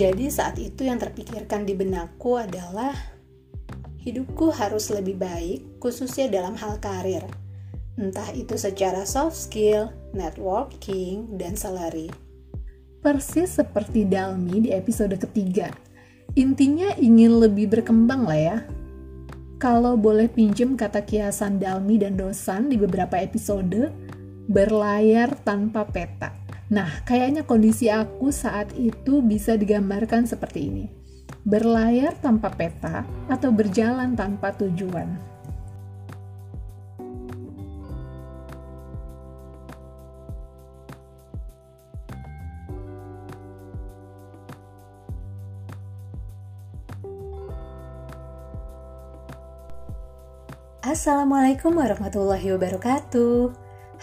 Jadi 0.00 0.32
saat 0.32 0.56
itu 0.56 0.88
yang 0.88 0.96
terpikirkan 0.96 1.68
di 1.68 1.76
benakku 1.76 2.40
adalah 2.40 2.96
hidupku 4.00 4.48
harus 4.48 4.88
lebih 4.88 5.20
baik 5.20 5.76
khususnya 5.76 6.32
dalam 6.32 6.56
hal 6.56 6.80
karir. 6.80 7.20
Entah 8.00 8.32
itu 8.32 8.56
secara 8.56 9.04
soft 9.04 9.36
skill, 9.36 9.92
networking, 10.16 11.36
dan 11.36 11.52
salary. 11.52 12.08
Persis 13.04 13.60
seperti 13.60 14.08
Dalmi 14.08 14.64
di 14.64 14.70
episode 14.72 15.20
ketiga. 15.20 15.68
Intinya 16.32 16.96
ingin 16.96 17.36
lebih 17.36 17.68
berkembang 17.68 18.24
lah 18.24 18.40
ya. 18.40 18.58
Kalau 19.60 20.00
boleh 20.00 20.32
pinjem 20.32 20.80
kata 20.80 21.04
kiasan 21.04 21.60
Dalmi 21.60 22.00
dan 22.00 22.16
Dosan 22.16 22.72
di 22.72 22.80
beberapa 22.80 23.20
episode, 23.20 23.92
berlayar 24.48 25.36
tanpa 25.44 25.84
peta. 25.84 26.39
Nah, 26.70 27.02
kayaknya 27.02 27.42
kondisi 27.42 27.90
aku 27.90 28.30
saat 28.30 28.70
itu 28.78 29.18
bisa 29.26 29.58
digambarkan 29.58 30.22
seperti 30.22 30.70
ini. 30.70 30.86
Berlayar 31.42 32.14
tanpa 32.22 32.54
peta 32.54 33.02
atau 33.26 33.50
berjalan 33.50 34.14
tanpa 34.14 34.54
tujuan. 34.54 35.18
Assalamualaikum 50.86 51.74
warahmatullahi 51.74 52.54
wabarakatuh. 52.54 53.50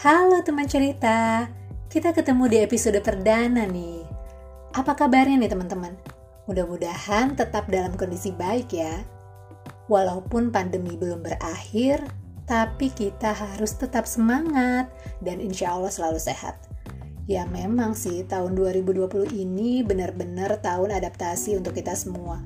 Halo 0.04 0.38
teman 0.44 0.68
cerita, 0.68 1.48
kita 1.88 2.12
ketemu 2.12 2.52
di 2.52 2.58
episode 2.68 3.00
perdana 3.00 3.64
nih. 3.64 4.04
Apa 4.76 4.92
kabarnya 4.92 5.40
nih 5.40 5.48
teman-teman? 5.48 5.96
Mudah-mudahan 6.44 7.40
tetap 7.40 7.72
dalam 7.72 7.96
kondisi 7.96 8.36
baik 8.36 8.76
ya. 8.76 8.92
Walaupun 9.88 10.52
pandemi 10.52 11.00
belum 11.00 11.24
berakhir, 11.24 12.04
tapi 12.44 12.92
kita 12.92 13.32
harus 13.32 13.80
tetap 13.80 14.04
semangat 14.04 14.92
dan 15.24 15.40
insya 15.40 15.80
Allah 15.80 15.88
selalu 15.88 16.20
sehat. 16.20 16.60
Ya 17.24 17.48
memang 17.48 17.96
sih 17.96 18.28
tahun 18.28 18.60
2020 18.60 19.32
ini 19.32 19.80
benar-benar 19.80 20.60
tahun 20.60 20.92
adaptasi 20.92 21.56
untuk 21.56 21.72
kita 21.72 21.96
semua. 21.96 22.44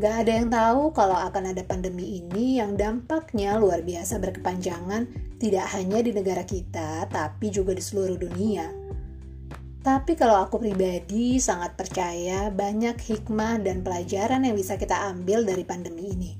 Gak 0.00 0.24
ada 0.24 0.32
yang 0.36 0.48
tahu 0.48 0.92
kalau 0.92 1.16
akan 1.16 1.52
ada 1.52 1.64
pandemi 1.64 2.20
ini 2.20 2.60
yang 2.60 2.80
dampaknya 2.80 3.60
luar 3.60 3.84
biasa 3.84 4.20
berkepanjangan 4.20 5.04
tidak 5.36 5.68
hanya 5.76 6.00
di 6.00 6.16
negara 6.16 6.44
kita, 6.48 7.08
tapi 7.12 7.52
juga 7.52 7.76
di 7.76 7.84
seluruh 7.84 8.16
dunia. 8.16 8.81
Tapi 9.82 10.14
kalau 10.14 10.38
aku 10.46 10.62
pribadi 10.62 11.42
sangat 11.42 11.74
percaya 11.74 12.54
banyak 12.54 12.94
hikmah 12.94 13.58
dan 13.66 13.82
pelajaran 13.82 14.46
yang 14.46 14.54
bisa 14.54 14.78
kita 14.78 15.10
ambil 15.10 15.42
dari 15.42 15.66
pandemi 15.66 16.14
ini. 16.14 16.32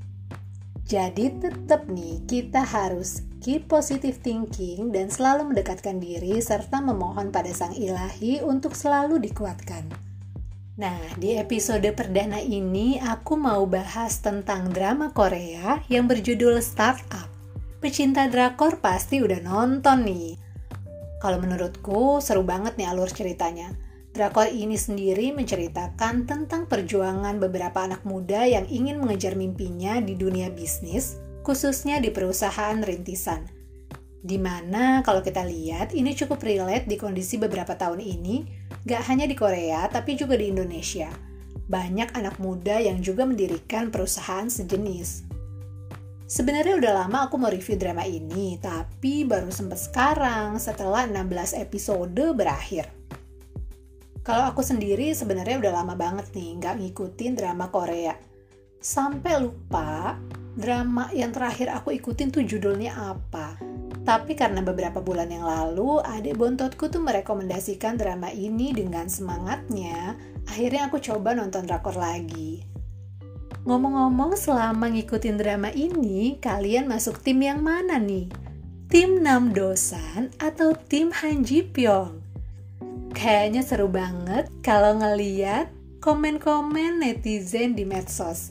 Jadi 0.87 1.43
tetap 1.43 1.91
nih 1.91 2.23
kita 2.23 2.63
harus 2.63 3.27
keep 3.43 3.67
positive 3.67 4.23
thinking 4.23 4.95
dan 4.95 5.11
selalu 5.11 5.51
mendekatkan 5.51 5.99
diri 5.99 6.39
serta 6.39 6.79
memohon 6.79 7.35
pada 7.35 7.51
sang 7.51 7.75
ilahi 7.75 8.39
untuk 8.47 8.79
selalu 8.79 9.19
dikuatkan. 9.19 9.91
Nah, 10.79 11.03
di 11.19 11.35
episode 11.35 11.85
perdana 11.93 12.39
ini 12.39 13.03
aku 13.03 13.35
mau 13.35 13.67
bahas 13.67 14.23
tentang 14.23 14.71
drama 14.71 15.11
Korea 15.11 15.83
yang 15.91 16.07
berjudul 16.07 16.63
Startup. 16.63 17.27
Pecinta 17.83 18.31
drakor 18.31 18.79
pasti 18.79 19.19
udah 19.19 19.43
nonton 19.43 20.07
nih. 20.07 20.52
Kalau 21.23 21.39
menurutku 21.39 22.19
seru 22.19 22.43
banget 22.43 22.75
nih 22.75 22.91
alur 22.91 23.07
ceritanya. 23.07 23.71
Drakor 24.11 24.51
ini 24.51 24.75
sendiri 24.75 25.31
menceritakan 25.31 26.27
tentang 26.27 26.67
perjuangan 26.67 27.39
beberapa 27.39 27.87
anak 27.87 28.03
muda 28.03 28.43
yang 28.43 28.67
ingin 28.67 28.99
mengejar 28.99 29.39
mimpinya 29.39 30.03
di 30.03 30.19
dunia 30.19 30.51
bisnis, 30.51 31.23
khususnya 31.47 32.03
di 32.03 32.11
perusahaan 32.11 32.75
rintisan. 32.83 33.47
Di 34.19 34.35
mana 34.35 35.07
kalau 35.07 35.23
kita 35.23 35.47
lihat 35.47 35.95
ini 35.95 36.11
cukup 36.19 36.43
relate 36.43 36.91
di 36.91 36.99
kondisi 36.99 37.39
beberapa 37.39 37.79
tahun 37.79 38.03
ini, 38.03 38.43
gak 38.83 39.07
hanya 39.07 39.31
di 39.31 39.39
Korea 39.39 39.87
tapi 39.87 40.19
juga 40.19 40.35
di 40.35 40.51
Indonesia. 40.51 41.07
Banyak 41.71 42.19
anak 42.19 42.43
muda 42.43 42.83
yang 42.83 42.99
juga 42.99 43.23
mendirikan 43.23 43.95
perusahaan 43.95 44.51
sejenis. 44.51 45.32
Sebenarnya 46.33 46.81
udah 46.81 46.93
lama 47.05 47.29
aku 47.29 47.37
mau 47.37 47.53
review 47.53 47.77
drama 47.77 48.09
ini, 48.09 48.57
tapi 48.57 49.29
baru 49.29 49.53
sempat 49.53 49.85
sekarang 49.85 50.57
setelah 50.57 51.05
16 51.05 51.61
episode 51.61 52.33
berakhir. 52.33 52.89
Kalau 54.25 54.49
aku 54.49 54.65
sendiri 54.65 55.13
sebenarnya 55.13 55.61
udah 55.61 55.85
lama 55.85 55.93
banget 55.93 56.33
nih 56.33 56.57
nggak 56.57 56.81
ngikutin 56.81 57.37
drama 57.37 57.69
Korea. 57.69 58.17
Sampai 58.81 59.45
lupa 59.45 60.17
drama 60.57 61.13
yang 61.13 61.37
terakhir 61.37 61.69
aku 61.69 61.93
ikutin 62.01 62.33
tuh 62.33 62.49
judulnya 62.49 62.97
apa. 62.97 63.61
Tapi 64.01 64.33
karena 64.33 64.65
beberapa 64.65 65.05
bulan 65.05 65.29
yang 65.29 65.45
lalu, 65.45 66.01
adik 66.01 66.41
bontotku 66.41 66.89
tuh 66.89 67.05
merekomendasikan 67.05 68.01
drama 68.01 68.33
ini 68.33 68.73
dengan 68.73 69.05
semangatnya, 69.05 70.17
akhirnya 70.49 70.89
aku 70.89 70.97
coba 70.97 71.37
nonton 71.37 71.69
drakor 71.69 72.01
lagi. 72.01 72.72
Ngomong-ngomong, 73.63 74.35
selama 74.35 74.91
ngikutin 74.91 75.39
drama 75.39 75.71
ini, 75.71 76.35
kalian 76.43 76.91
masuk 76.91 77.23
tim 77.23 77.39
yang 77.47 77.63
mana 77.63 77.95
nih? 78.03 78.27
Tim 78.91 79.23
Nam 79.23 79.55
Dosan 79.55 80.35
atau 80.43 80.75
tim 80.75 81.15
Han 81.15 81.47
Ji 81.47 81.63
Pyong? 81.63 82.19
Kayaknya 83.15 83.63
seru 83.63 83.87
banget 83.87 84.51
kalau 84.67 84.99
ngeliat 84.99 85.71
komen-komen 86.03 86.99
netizen 86.99 87.79
di 87.79 87.87
medsos. 87.87 88.51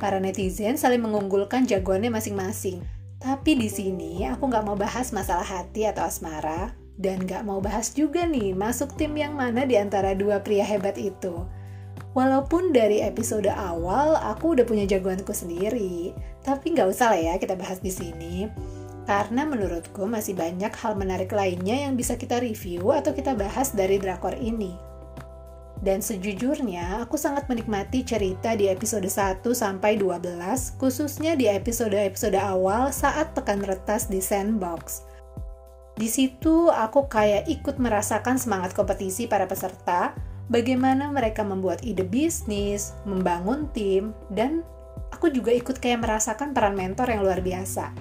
Para 0.00 0.16
netizen 0.16 0.80
saling 0.80 1.04
mengunggulkan 1.04 1.68
jagoannya 1.68 2.08
masing-masing. 2.08 2.80
Tapi 3.20 3.52
di 3.52 3.68
sini 3.68 4.24
aku 4.24 4.48
nggak 4.48 4.64
mau 4.64 4.80
bahas 4.80 5.12
masalah 5.12 5.44
hati 5.44 5.84
atau 5.84 6.08
asmara, 6.08 6.72
dan 6.96 7.20
nggak 7.26 7.44
mau 7.44 7.60
bahas 7.60 7.92
juga 7.92 8.24
nih 8.24 8.56
masuk 8.56 8.96
tim 8.96 9.12
yang 9.12 9.36
mana 9.36 9.68
di 9.68 9.76
antara 9.76 10.16
dua 10.16 10.40
pria 10.40 10.64
hebat 10.64 10.96
itu. 10.96 11.44
Walaupun 12.18 12.74
dari 12.74 12.98
episode 12.98 13.46
awal 13.46 14.18
aku 14.18 14.58
udah 14.58 14.66
punya 14.66 14.90
jagoanku 14.90 15.30
sendiri, 15.30 16.10
tapi 16.42 16.74
nggak 16.74 16.90
usah 16.90 17.14
lah 17.14 17.20
ya 17.22 17.34
kita 17.38 17.54
bahas 17.54 17.78
di 17.78 17.94
sini. 17.94 18.50
Karena 19.06 19.46
menurutku 19.46 20.02
masih 20.02 20.34
banyak 20.34 20.74
hal 20.82 20.98
menarik 20.98 21.30
lainnya 21.30 21.86
yang 21.86 21.94
bisa 21.94 22.18
kita 22.18 22.42
review 22.42 22.90
atau 22.90 23.14
kita 23.14 23.38
bahas 23.38 23.70
dari 23.70 24.02
drakor 24.02 24.34
ini. 24.34 24.74
Dan 25.78 26.02
sejujurnya, 26.02 27.06
aku 27.06 27.14
sangat 27.14 27.46
menikmati 27.46 28.02
cerita 28.02 28.58
di 28.58 28.66
episode 28.66 29.06
1 29.06 29.46
sampai 29.54 29.94
12, 29.94 30.74
khususnya 30.74 31.38
di 31.38 31.46
episode-episode 31.46 32.34
awal 32.34 32.90
saat 32.90 33.30
pekan 33.30 33.62
retas 33.62 34.10
di 34.10 34.18
Sandbox. 34.18 35.06
Di 35.94 36.10
situ 36.10 36.66
aku 36.66 37.06
kayak 37.06 37.46
ikut 37.46 37.78
merasakan 37.78 38.42
semangat 38.42 38.74
kompetisi 38.74 39.30
para 39.30 39.46
peserta, 39.46 40.18
bagaimana 40.48 41.12
mereka 41.12 41.44
membuat 41.44 41.84
ide 41.84 42.04
bisnis, 42.04 42.96
membangun 43.04 43.68
tim, 43.76 44.16
dan 44.32 44.64
aku 45.12 45.28
juga 45.32 45.52
ikut 45.52 45.76
kayak 45.78 46.02
merasakan 46.02 46.56
peran 46.56 46.74
mentor 46.74 47.08
yang 47.12 47.22
luar 47.22 47.40
biasa. 47.44 47.92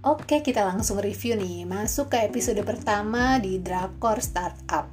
Oke, 0.00 0.40
kita 0.40 0.64
langsung 0.64 0.96
review 0.96 1.36
nih, 1.36 1.68
masuk 1.68 2.16
ke 2.16 2.24
episode 2.24 2.64
pertama 2.64 3.36
di 3.36 3.60
Drakor 3.60 4.24
Startup. 4.24 4.88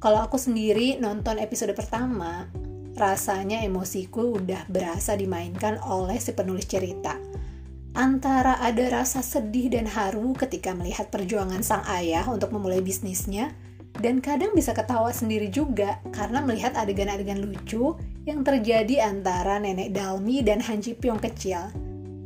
Kalau 0.00 0.24
aku 0.24 0.40
sendiri 0.40 0.96
nonton 0.96 1.36
episode 1.36 1.76
pertama, 1.76 2.48
rasanya 2.96 3.60
emosiku 3.60 4.40
udah 4.40 4.64
berasa 4.72 5.12
dimainkan 5.12 5.76
oleh 5.84 6.16
si 6.16 6.32
penulis 6.32 6.64
cerita. 6.64 7.20
Antara 7.96 8.60
ada 8.60 8.92
rasa 8.92 9.20
sedih 9.20 9.72
dan 9.72 9.88
haru 9.88 10.32
ketika 10.32 10.72
melihat 10.72 11.12
perjuangan 11.12 11.60
sang 11.60 11.84
ayah 11.92 12.24
untuk 12.28 12.52
memulai 12.52 12.80
bisnisnya, 12.80 13.52
dan 13.96 14.20
kadang 14.20 14.52
bisa 14.52 14.76
ketawa 14.76 15.08
sendiri 15.08 15.48
juga 15.48 16.00
karena 16.12 16.44
melihat 16.44 16.76
adegan-adegan 16.76 17.40
lucu 17.40 17.96
yang 18.28 18.44
terjadi 18.44 19.08
antara 19.08 19.56
nenek 19.56 19.96
Dalmi 19.96 20.44
dan 20.44 20.60
Han 20.60 20.84
Ji 20.84 20.92
Pyong 20.92 21.20
kecil. 21.20 21.72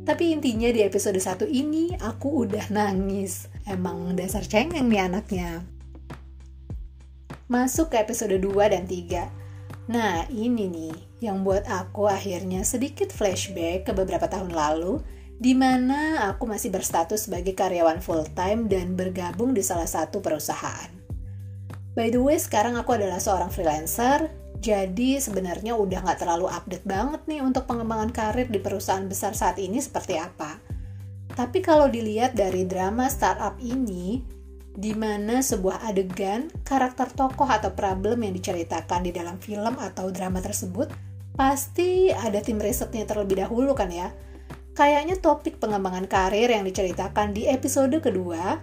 Tapi 0.01 0.33
intinya 0.33 0.67
di 0.73 0.81
episode 0.81 1.21
1 1.21 1.45
ini 1.47 1.93
aku 1.95 2.43
udah 2.43 2.73
nangis. 2.73 3.47
Emang 3.69 4.17
dasar 4.17 4.43
cengeng 4.43 4.89
nih 4.89 5.07
anaknya. 5.07 5.61
Masuk 7.47 7.93
ke 7.93 8.01
episode 8.01 8.35
2 8.35 8.73
dan 8.73 8.83
3. 8.89 9.29
Nah, 9.91 10.25
ini 10.33 10.67
nih 10.67 10.95
yang 11.21 11.45
buat 11.45 11.69
aku 11.69 12.09
akhirnya 12.09 12.65
sedikit 12.65 13.13
flashback 13.13 13.85
ke 13.87 13.91
beberapa 13.93 14.25
tahun 14.25 14.51
lalu 14.51 14.99
di 15.41 15.57
mana 15.57 16.29
aku 16.29 16.45
masih 16.45 16.69
berstatus 16.69 17.29
sebagai 17.29 17.57
karyawan 17.57 18.01
full 18.01 18.25
time 18.33 18.69
dan 18.69 18.93
bergabung 18.93 19.53
di 19.53 19.61
salah 19.65 19.89
satu 19.89 20.21
perusahaan. 20.21 21.00
By 21.91 22.07
the 22.07 22.23
way, 22.23 22.39
sekarang 22.39 22.79
aku 22.79 22.95
adalah 22.95 23.19
seorang 23.19 23.51
freelancer, 23.51 24.31
jadi 24.63 25.19
sebenarnya 25.19 25.75
udah 25.75 26.07
nggak 26.07 26.23
terlalu 26.23 26.47
update 26.47 26.87
banget 26.87 27.19
nih 27.27 27.43
untuk 27.43 27.67
pengembangan 27.67 28.15
karir 28.15 28.47
di 28.47 28.63
perusahaan 28.63 29.03
besar 29.03 29.35
saat 29.35 29.59
ini 29.59 29.81
seperti 29.83 30.15
apa. 30.15 30.55
Tapi 31.35 31.59
kalau 31.59 31.91
dilihat 31.91 32.31
dari 32.31 32.63
drama 32.63 33.11
startup 33.11 33.59
ini, 33.59 34.23
di 34.71 34.95
mana 34.95 35.43
sebuah 35.43 35.83
adegan, 35.83 36.47
karakter 36.63 37.11
tokoh 37.11 37.47
atau 37.47 37.75
problem 37.75 38.23
yang 38.23 38.31
diceritakan 38.39 39.03
di 39.03 39.11
dalam 39.11 39.35
film 39.43 39.75
atau 39.75 40.07
drama 40.15 40.39
tersebut 40.39 40.87
pasti 41.35 42.11
ada 42.11 42.39
tim 42.39 42.55
risetnya 42.55 43.03
terlebih 43.03 43.43
dahulu 43.43 43.75
kan 43.75 43.91
ya. 43.91 44.15
Kayaknya 44.71 45.19
topik 45.19 45.59
pengembangan 45.59 46.07
karir 46.07 46.47
yang 46.47 46.63
diceritakan 46.63 47.35
di 47.35 47.51
episode 47.51 47.99
kedua 47.99 48.55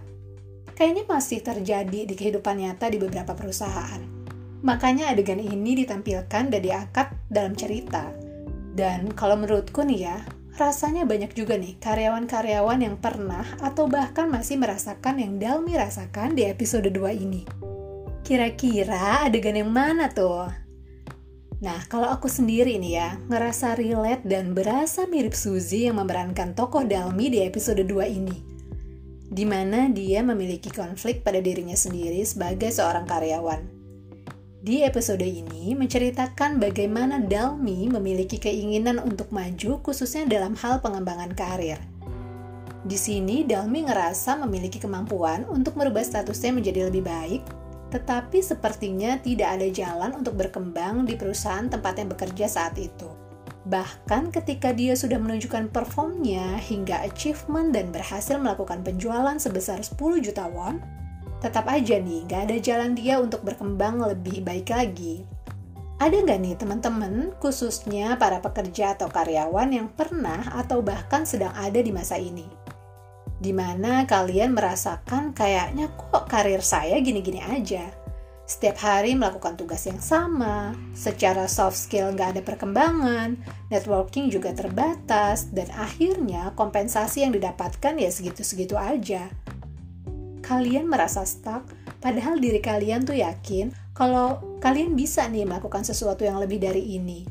kayaknya 0.78 1.10
masih 1.10 1.42
terjadi 1.42 2.06
di 2.06 2.14
kehidupan 2.14 2.62
nyata 2.62 2.86
di 2.86 3.02
beberapa 3.02 3.34
perusahaan. 3.34 3.98
Makanya 4.62 5.10
adegan 5.10 5.42
ini 5.42 5.74
ditampilkan 5.82 6.54
dan 6.54 6.60
diangkat 6.62 7.10
dalam 7.26 7.58
cerita. 7.58 8.14
Dan 8.78 9.10
kalau 9.18 9.34
menurutku 9.34 9.82
nih 9.82 10.06
ya, 10.06 10.22
rasanya 10.54 11.02
banyak 11.02 11.34
juga 11.34 11.58
nih 11.58 11.82
karyawan-karyawan 11.82 12.78
yang 12.78 12.94
pernah 12.94 13.42
atau 13.58 13.90
bahkan 13.90 14.30
masih 14.30 14.54
merasakan 14.54 15.18
yang 15.18 15.42
Dalmi 15.42 15.74
rasakan 15.74 16.38
di 16.38 16.46
episode 16.46 16.86
2 16.86 17.10
ini. 17.10 17.42
Kira-kira 18.22 19.26
adegan 19.26 19.58
yang 19.58 19.74
mana 19.74 20.06
tuh? 20.06 20.46
Nah, 21.58 21.82
kalau 21.90 22.06
aku 22.06 22.30
sendiri 22.30 22.78
nih 22.78 22.92
ya, 23.02 23.08
ngerasa 23.26 23.74
relate 23.74 24.22
dan 24.22 24.54
berasa 24.54 25.10
mirip 25.10 25.34
Suzy 25.34 25.90
yang 25.90 25.98
memerankan 25.98 26.54
tokoh 26.54 26.86
Dalmi 26.86 27.34
di 27.34 27.42
episode 27.42 27.82
2 27.82 28.06
ini. 28.06 28.57
Di 29.28 29.44
mana 29.44 29.92
dia 29.92 30.24
memiliki 30.24 30.72
konflik 30.72 31.20
pada 31.20 31.38
dirinya 31.38 31.76
sendiri 31.76 32.24
sebagai 32.24 32.72
seorang 32.72 33.04
karyawan 33.04 33.78
di 34.58 34.82
episode 34.82 35.22
ini 35.22 35.72
menceritakan 35.78 36.58
bagaimana 36.58 37.22
Dalmi 37.22 37.86
memiliki 37.86 38.42
keinginan 38.42 38.98
untuk 38.98 39.30
maju 39.30 39.78
khususnya 39.86 40.26
dalam 40.26 40.58
hal 40.58 40.82
pengembangan 40.82 41.30
karir. 41.32 41.78
Di 42.82 42.98
sini 42.98 43.46
Dalmi 43.46 43.86
ngerasa 43.86 44.34
memiliki 44.42 44.82
kemampuan 44.82 45.46
untuk 45.46 45.78
merubah 45.78 46.02
statusnya 46.02 46.58
menjadi 46.58 46.90
lebih 46.90 47.06
baik, 47.06 47.42
tetapi 47.94 48.42
sepertinya 48.42 49.14
tidak 49.22 49.56
ada 49.56 49.68
jalan 49.70 50.10
untuk 50.18 50.34
berkembang 50.34 51.06
di 51.06 51.14
perusahaan 51.14 51.70
tempatnya 51.70 52.10
bekerja 52.10 52.50
saat 52.50 52.74
itu. 52.82 53.08
Bahkan 53.68 54.32
ketika 54.32 54.72
dia 54.72 54.96
sudah 54.96 55.20
menunjukkan 55.20 55.68
performnya 55.68 56.56
hingga 56.56 57.04
achievement 57.04 57.76
dan 57.76 57.92
berhasil 57.92 58.40
melakukan 58.40 58.80
penjualan 58.80 59.36
sebesar 59.36 59.84
10 59.84 60.24
juta 60.24 60.48
won, 60.48 60.80
tetap 61.44 61.68
aja 61.68 62.00
nih 62.00 62.24
gak 62.24 62.48
ada 62.48 62.56
jalan 62.64 62.96
dia 62.96 63.20
untuk 63.20 63.44
berkembang 63.44 64.00
lebih 64.00 64.40
baik 64.40 64.72
lagi. 64.72 65.28
Ada 65.98 66.14
nggak 66.14 66.40
nih 66.40 66.54
teman-teman, 66.54 67.34
khususnya 67.42 68.14
para 68.16 68.38
pekerja 68.38 68.94
atau 68.94 69.10
karyawan 69.10 69.68
yang 69.74 69.90
pernah 69.90 70.46
atau 70.54 70.78
bahkan 70.78 71.26
sedang 71.26 71.50
ada 71.58 71.82
di 71.82 71.90
masa 71.90 72.14
ini? 72.14 72.46
Di 73.38 73.50
mana 73.50 74.06
kalian 74.06 74.54
merasakan 74.54 75.34
kayaknya 75.34 75.90
kok 75.98 76.30
karir 76.30 76.62
saya 76.62 77.02
gini-gini 77.02 77.42
aja. 77.42 77.97
Setiap 78.48 78.80
hari 78.80 79.12
melakukan 79.12 79.60
tugas 79.60 79.84
yang 79.84 80.00
sama, 80.00 80.72
secara 80.96 81.44
soft 81.44 81.76
skill 81.76 82.16
nggak 82.16 82.40
ada 82.40 82.42
perkembangan, 82.42 83.36
networking 83.68 84.32
juga 84.32 84.56
terbatas, 84.56 85.52
dan 85.52 85.68
akhirnya 85.76 86.56
kompensasi 86.56 87.28
yang 87.28 87.36
didapatkan 87.36 87.92
ya 88.00 88.08
segitu-segitu 88.08 88.74
aja 88.80 89.28
kalian 90.48 90.88
merasa 90.88 91.28
stuck, 91.28 91.68
padahal 92.00 92.40
diri 92.40 92.64
kalian 92.64 93.04
tuh 93.04 93.20
yakin 93.20 93.68
kalau 93.92 94.40
kalian 94.64 94.96
bisa 94.96 95.28
nih 95.28 95.44
melakukan 95.44 95.84
sesuatu 95.84 96.24
yang 96.24 96.40
lebih 96.40 96.56
dari 96.56 96.96
ini. 96.96 97.28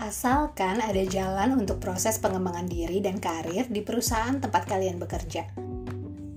Asalkan 0.00 0.80
ada 0.80 1.04
jalan 1.04 1.60
untuk 1.60 1.76
proses 1.76 2.16
pengembangan 2.16 2.64
diri 2.64 3.04
dan 3.04 3.20
karir 3.20 3.68
di 3.68 3.84
perusahaan 3.84 4.40
tempat 4.40 4.64
kalian 4.64 4.96
bekerja. 4.96 5.67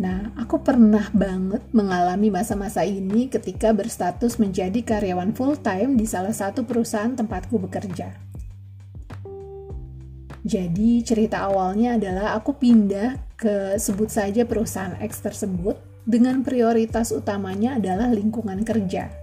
Nah, 0.01 0.33
aku 0.33 0.65
pernah 0.65 1.13
banget 1.13 1.61
mengalami 1.77 2.33
masa-masa 2.33 2.81
ini 2.81 3.29
ketika 3.29 3.69
berstatus 3.69 4.41
menjadi 4.41 4.81
karyawan 4.81 5.37
full-time 5.37 5.93
di 5.93 6.09
salah 6.09 6.33
satu 6.33 6.65
perusahaan 6.65 7.13
tempatku 7.13 7.61
bekerja. 7.61 8.09
Jadi, 10.41 11.05
cerita 11.05 11.45
awalnya 11.45 12.01
adalah 12.01 12.33
aku 12.33 12.57
pindah 12.57 13.37
ke 13.37 13.77
sebut 13.77 14.09
saja 14.09 14.41
perusahaan 14.41 14.97
X 14.97 15.21
tersebut 15.21 15.77
dengan 16.01 16.41
prioritas 16.41 17.13
utamanya 17.13 17.77
adalah 17.77 18.09
lingkungan 18.09 18.65
kerja. 18.65 19.13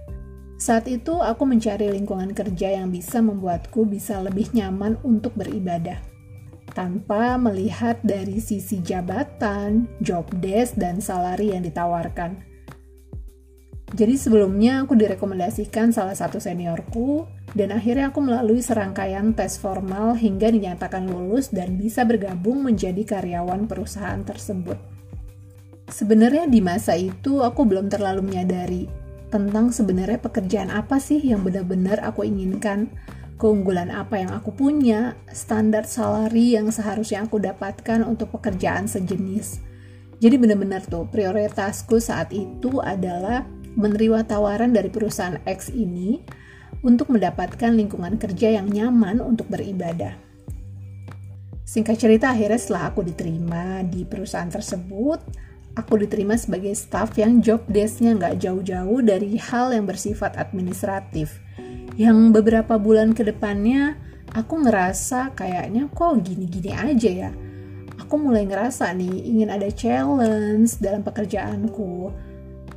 Saat 0.55 0.87
itu 0.87 1.19
aku 1.19 1.43
mencari 1.43 1.91
lingkungan 1.91 2.31
kerja 2.31 2.79
yang 2.79 2.87
bisa 2.87 3.19
membuatku 3.19 3.83
bisa 3.83 4.23
lebih 4.23 4.47
nyaman 4.55 4.95
untuk 5.03 5.35
beribadah. 5.35 6.08
Tanpa 6.79 7.35
melihat 7.35 7.99
dari 8.07 8.39
sisi 8.39 8.79
jabatan, 8.79 9.83
job 9.99 10.31
desk, 10.39 10.79
dan 10.79 11.03
salari 11.03 11.51
yang 11.51 11.67
ditawarkan. 11.67 12.39
Jadi 13.91 14.15
sebelumnya 14.15 14.87
aku 14.87 14.95
direkomendasikan 14.95 15.91
salah 15.91 16.15
satu 16.15 16.39
seniorku 16.39 17.27
dan 17.51 17.75
akhirnya 17.75 18.15
aku 18.15 18.23
melalui 18.23 18.63
serangkaian 18.63 19.35
tes 19.35 19.59
formal 19.59 20.15
hingga 20.15 20.55
dinyatakan 20.55 21.03
lulus 21.03 21.51
dan 21.51 21.75
bisa 21.75 22.07
bergabung 22.07 22.63
menjadi 22.63 23.03
karyawan 23.03 23.67
perusahaan 23.67 24.23
tersebut. 24.23 24.79
Sebenarnya 25.91 26.47
di 26.47 26.63
masa 26.63 26.95
itu 26.95 27.43
aku 27.43 27.67
belum 27.67 27.91
terlalu 27.91 28.23
menyadari 28.23 28.87
tentang 29.27 29.75
sebenarnya 29.75 30.21
pekerjaan 30.23 30.71
apa 30.71 30.95
sih 30.95 31.19
yang 31.19 31.43
benar-benar 31.43 31.99
aku 32.07 32.23
inginkan, 32.23 32.87
keunggulan 33.39 33.87
apa 33.87 34.19
yang 34.19 34.35
aku 34.35 34.51
punya, 34.51 35.15
standar 35.31 35.87
salary 35.87 36.59
yang 36.59 36.69
seharusnya 36.69 37.23
aku 37.23 37.39
dapatkan 37.39 38.03
untuk 38.03 38.35
pekerjaan 38.35 38.85
sejenis. 38.85 39.63
Jadi 40.19 40.35
benar-benar 40.35 40.83
tuh 40.83 41.07
prioritasku 41.07 42.03
saat 42.03 42.35
itu 42.35 42.83
adalah 42.83 43.47
menerima 43.79 44.27
tawaran 44.27 44.75
dari 44.75 44.91
perusahaan 44.91 45.39
X 45.47 45.71
ini 45.71 46.19
untuk 46.83 47.15
mendapatkan 47.15 47.71
lingkungan 47.71 48.19
kerja 48.19 48.59
yang 48.59 48.67
nyaman 48.67 49.23
untuk 49.23 49.47
beribadah. 49.47 50.19
Singkat 51.63 51.95
cerita 51.95 52.35
akhirnya 52.35 52.59
setelah 52.59 52.91
aku 52.91 53.07
diterima 53.07 53.87
di 53.87 54.03
perusahaan 54.03 54.51
tersebut, 54.51 55.21
aku 55.79 56.01
diterima 56.01 56.35
sebagai 56.35 56.75
staff 56.75 57.15
yang 57.15 57.39
job 57.39 57.63
desk-nya 57.71 58.19
nggak 58.19 58.43
jauh-jauh 58.43 58.99
dari 58.99 59.39
hal 59.39 59.71
yang 59.71 59.87
bersifat 59.87 60.35
administratif. 60.35 61.39
Yang 61.99 62.31
beberapa 62.31 62.79
bulan 62.79 63.11
ke 63.11 63.27
depannya, 63.27 63.99
aku 64.31 64.63
ngerasa 64.63 65.35
kayaknya 65.35 65.91
kok 65.91 66.23
gini-gini 66.23 66.71
aja 66.71 67.11
ya. 67.27 67.31
Aku 67.99 68.15
mulai 68.15 68.47
ngerasa 68.47 68.95
nih 68.95 69.27
ingin 69.27 69.51
ada 69.51 69.67
challenge 69.67 70.79
dalam 70.79 71.03
pekerjaanku. 71.03 72.07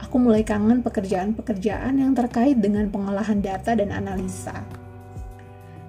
Aku 0.02 0.18
mulai 0.18 0.42
kangen 0.42 0.82
pekerjaan-pekerjaan 0.82 2.02
yang 2.02 2.18
terkait 2.18 2.58
dengan 2.58 2.90
pengolahan 2.90 3.38
data 3.38 3.78
dan 3.78 3.94
analisa. 3.94 4.58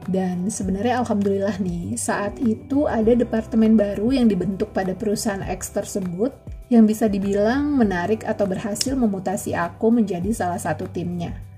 Dan 0.05 0.53
sebenarnya 0.53 1.01
alhamdulillah 1.01 1.57
nih, 1.57 1.97
saat 1.97 2.37
itu 2.37 2.85
ada 2.85 3.17
departemen 3.17 3.73
baru 3.73 4.13
yang 4.13 4.29
dibentuk 4.29 4.69
pada 4.77 4.93
perusahaan 4.93 5.41
X 5.41 5.73
tersebut 5.73 6.37
yang 6.69 6.85
bisa 6.85 7.09
dibilang 7.09 7.81
menarik 7.81 8.21
atau 8.29 8.45
berhasil 8.45 8.93
memutasi 8.93 9.57
aku 9.57 9.89
menjadi 9.89 10.29
salah 10.29 10.61
satu 10.61 10.85
timnya. 10.85 11.52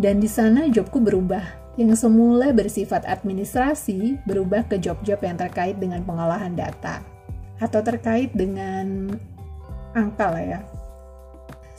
Dan 0.00 0.16
di 0.16 0.28
sana 0.32 0.64
jobku 0.72 0.96
berubah. 0.96 1.60
Yang 1.76 2.08
semula 2.08 2.50
bersifat 2.50 3.04
administrasi 3.04 4.24
berubah 4.24 4.66
ke 4.66 4.76
job-job 4.80 5.20
yang 5.22 5.38
terkait 5.38 5.76
dengan 5.78 6.02
pengolahan 6.02 6.52
data 6.52 7.00
atau 7.60 7.80
terkait 7.80 8.32
dengan 8.34 9.12
angka 9.94 10.28
lah 10.28 10.44
ya 10.44 10.60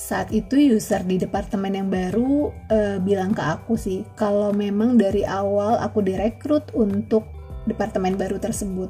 saat 0.01 0.33
itu 0.33 0.57
user 0.57 1.05
di 1.05 1.21
departemen 1.21 1.77
yang 1.77 1.89
baru 1.93 2.49
uh, 2.73 2.97
bilang 3.05 3.37
ke 3.37 3.43
aku 3.45 3.77
sih 3.77 4.01
kalau 4.17 4.49
memang 4.49 4.97
dari 4.97 5.21
awal 5.21 5.77
aku 5.77 6.01
direkrut 6.01 6.73
untuk 6.73 7.29
departemen 7.69 8.17
baru 8.17 8.41
tersebut. 8.41 8.89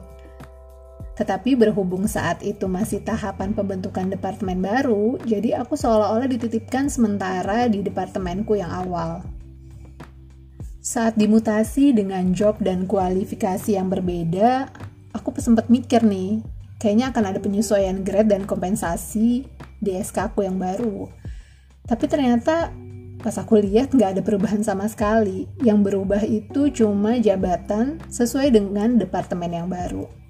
Tetapi 1.21 1.53
berhubung 1.53 2.09
saat 2.09 2.41
itu 2.41 2.65
masih 2.65 3.05
tahapan 3.05 3.53
pembentukan 3.53 4.09
departemen 4.09 4.57
baru, 4.57 5.21
jadi 5.21 5.61
aku 5.61 5.77
seolah-olah 5.77 6.25
dititipkan 6.25 6.89
sementara 6.89 7.69
di 7.69 7.85
departemenku 7.85 8.57
yang 8.57 8.73
awal. 8.73 9.21
Saat 10.81 11.21
dimutasi 11.21 11.93
dengan 11.93 12.33
job 12.33 12.57
dan 12.57 12.89
kualifikasi 12.89 13.77
yang 13.77 13.93
berbeda, 13.93 14.73
aku 15.13 15.29
sempat 15.37 15.69
mikir 15.69 16.01
nih, 16.01 16.41
kayaknya 16.81 17.13
akan 17.13 17.23
ada 17.29 17.37
penyesuaian 17.37 18.01
grade 18.01 18.33
dan 18.33 18.49
kompensasi 18.49 19.45
di 19.77 19.91
SK 19.93 20.33
aku 20.33 20.41
yang 20.41 20.57
baru. 20.57 21.05
Tapi 21.85 22.09
ternyata 22.09 22.73
pas 23.21 23.37
aku 23.37 23.61
lihat 23.61 23.93
nggak 23.93 24.17
ada 24.17 24.21
perubahan 24.25 24.65
sama 24.65 24.89
sekali. 24.89 25.45
Yang 25.61 25.85
berubah 25.85 26.25
itu 26.25 26.73
cuma 26.73 27.21
jabatan 27.21 28.01
sesuai 28.09 28.57
dengan 28.57 28.97
departemen 28.97 29.53
yang 29.53 29.69
baru. 29.69 30.20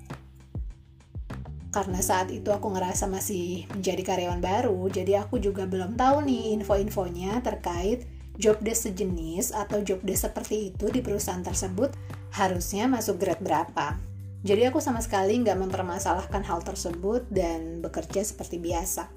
Karena 1.72 2.04
saat 2.04 2.28
itu 2.36 2.52
aku 2.52 2.68
ngerasa 2.68 3.08
masih 3.08 3.64
menjadi 3.72 4.04
karyawan 4.04 4.44
baru, 4.44 4.92
jadi 4.92 5.24
aku 5.24 5.40
juga 5.40 5.64
belum 5.64 5.96
tahu 5.96 6.28
nih 6.28 6.60
info-infonya 6.60 7.40
terkait 7.40 8.04
job 8.36 8.60
desk 8.60 8.92
sejenis 8.92 9.56
atau 9.56 9.80
job 9.80 10.04
desk 10.04 10.28
seperti 10.28 10.76
itu 10.76 10.92
di 10.92 11.00
perusahaan 11.00 11.40
tersebut 11.40 11.96
harusnya 12.36 12.92
masuk 12.92 13.24
grade 13.24 13.40
berapa. 13.40 13.96
Jadi 14.44 14.68
aku 14.68 14.84
sama 14.84 15.00
sekali 15.00 15.40
nggak 15.40 15.64
mempermasalahkan 15.64 16.44
hal 16.44 16.60
tersebut 16.60 17.30
dan 17.32 17.80
bekerja 17.80 18.20
seperti 18.26 18.60
biasa. 18.60 19.08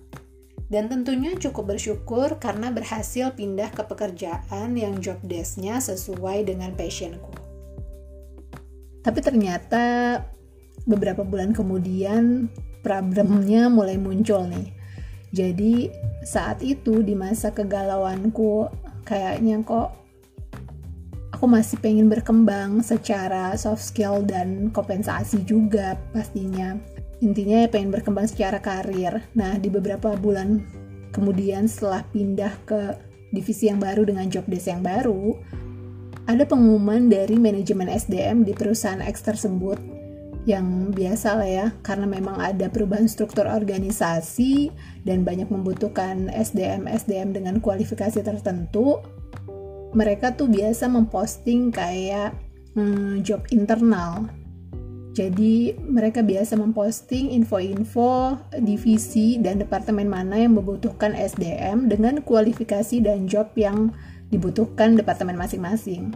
Dan 0.68 0.86
tentunya 0.86 1.34
cukup 1.34 1.76
bersyukur 1.76 2.38
karena 2.38 2.70
berhasil 2.70 3.32
pindah 3.34 3.72
ke 3.74 3.82
pekerjaan 3.82 4.78
yang 4.78 5.02
job 5.02 5.18
desk-nya 5.26 5.82
sesuai 5.82 6.46
dengan 6.48 6.72
passionku. 6.76 7.34
Tapi 9.04 9.20
ternyata 9.20 10.16
beberapa 10.84 11.24
bulan 11.24 11.56
kemudian 11.56 12.48
problemnya 12.84 13.72
mulai 13.72 13.96
muncul 13.96 14.44
nih. 14.48 14.68
Jadi 15.34 15.90
saat 16.22 16.62
itu 16.62 17.02
di 17.02 17.16
masa 17.18 17.50
kegalauanku 17.50 18.70
kayaknya 19.02 19.60
kok 19.66 19.96
aku 21.34 21.50
masih 21.50 21.76
pengen 21.82 22.06
berkembang 22.06 22.84
secara 22.84 23.56
soft 23.58 23.82
skill 23.82 24.22
dan 24.22 24.70
kompensasi 24.70 25.42
juga 25.42 25.98
pastinya. 26.14 26.78
Intinya 27.18 27.64
ya 27.64 27.68
pengen 27.72 27.90
berkembang 27.90 28.30
secara 28.30 28.60
karir. 28.62 29.24
Nah 29.34 29.58
di 29.58 29.72
beberapa 29.72 30.14
bulan 30.14 30.62
kemudian 31.10 31.66
setelah 31.66 32.06
pindah 32.14 32.52
ke 32.68 32.94
divisi 33.34 33.66
yang 33.66 33.82
baru 33.82 34.06
dengan 34.06 34.30
job 34.30 34.46
desk 34.46 34.70
yang 34.70 34.86
baru 34.86 35.34
ada 36.24 36.48
pengumuman 36.48 37.10
dari 37.10 37.36
manajemen 37.36 37.90
SDM 37.90 38.48
di 38.48 38.56
perusahaan 38.56 39.02
X 39.02 39.26
tersebut 39.26 39.93
yang 40.44 40.92
biasa 40.92 41.40
lah 41.40 41.48
ya 41.48 41.66
karena 41.80 42.04
memang 42.04 42.36
ada 42.36 42.68
perubahan 42.68 43.08
struktur 43.08 43.48
organisasi 43.48 44.68
dan 45.08 45.24
banyak 45.24 45.48
membutuhkan 45.48 46.28
SDM 46.28 46.84
SDM 46.84 47.32
dengan 47.32 47.64
kualifikasi 47.64 48.20
tertentu 48.20 49.00
mereka 49.96 50.36
tuh 50.36 50.52
biasa 50.52 50.92
memposting 50.92 51.72
kayak 51.72 52.36
hmm, 52.76 53.24
job 53.24 53.40
internal 53.48 54.28
jadi 55.14 55.78
mereka 55.78 56.26
biasa 56.26 56.58
memposting 56.58 57.30
info-info 57.30 58.34
divisi 58.58 59.38
dan 59.38 59.62
departemen 59.62 60.10
mana 60.10 60.42
yang 60.42 60.58
membutuhkan 60.58 61.14
SDM 61.14 61.86
dengan 61.86 62.18
kualifikasi 62.18 62.98
dan 62.98 63.30
job 63.30 63.54
yang 63.54 63.94
dibutuhkan 64.34 64.98
departemen 64.98 65.38
masing-masing. 65.38 66.10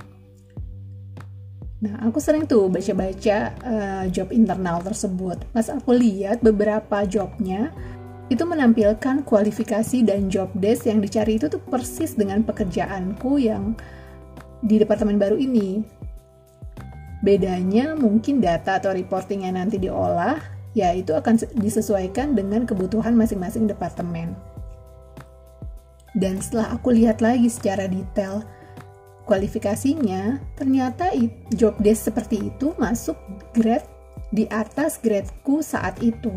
Nah, 1.79 1.95
aku 2.11 2.19
sering 2.19 2.43
tuh 2.43 2.67
baca-baca 2.67 3.55
uh, 3.63 4.05
job 4.11 4.35
internal 4.35 4.83
tersebut. 4.83 5.39
Pas 5.55 5.71
aku 5.71 5.95
lihat 5.95 6.43
beberapa 6.43 7.07
jobnya, 7.07 7.71
itu 8.29 8.43
menampilkan 8.43 9.23
kualifikasi 9.23 10.05
dan 10.05 10.27
job 10.27 10.51
desk 10.59 10.91
yang 10.91 10.99
dicari 10.99 11.39
itu 11.39 11.47
tuh 11.47 11.63
persis 11.63 12.13
dengan 12.19 12.45
pekerjaanku 12.45 13.41
yang 13.41 13.79
di 14.61 14.77
departemen 14.83 15.17
baru 15.17 15.39
ini. 15.39 15.81
Bedanya 17.23 17.95
mungkin 17.95 18.43
data 18.43 18.83
atau 18.83 18.91
reporting 18.91 19.47
yang 19.47 19.55
nanti 19.55 19.79
diolah, 19.79 20.43
ya 20.75 20.91
itu 20.91 21.15
akan 21.15 21.39
disesuaikan 21.63 22.35
dengan 22.35 22.67
kebutuhan 22.67 23.15
masing-masing 23.15 23.71
departemen. 23.71 24.35
Dan 26.19 26.43
setelah 26.43 26.75
aku 26.75 26.91
lihat 26.91 27.23
lagi 27.23 27.47
secara 27.47 27.87
detail, 27.87 28.43
kualifikasinya, 29.29 30.41
ternyata 30.57 31.13
job 31.53 31.77
desk 31.85 32.09
seperti 32.09 32.49
itu 32.49 32.73
masuk 32.81 33.15
grade 33.53 33.85
di 34.33 34.49
atas 34.49 34.97
gradeku 34.97 35.61
saat 35.61 36.01
itu. 36.01 36.33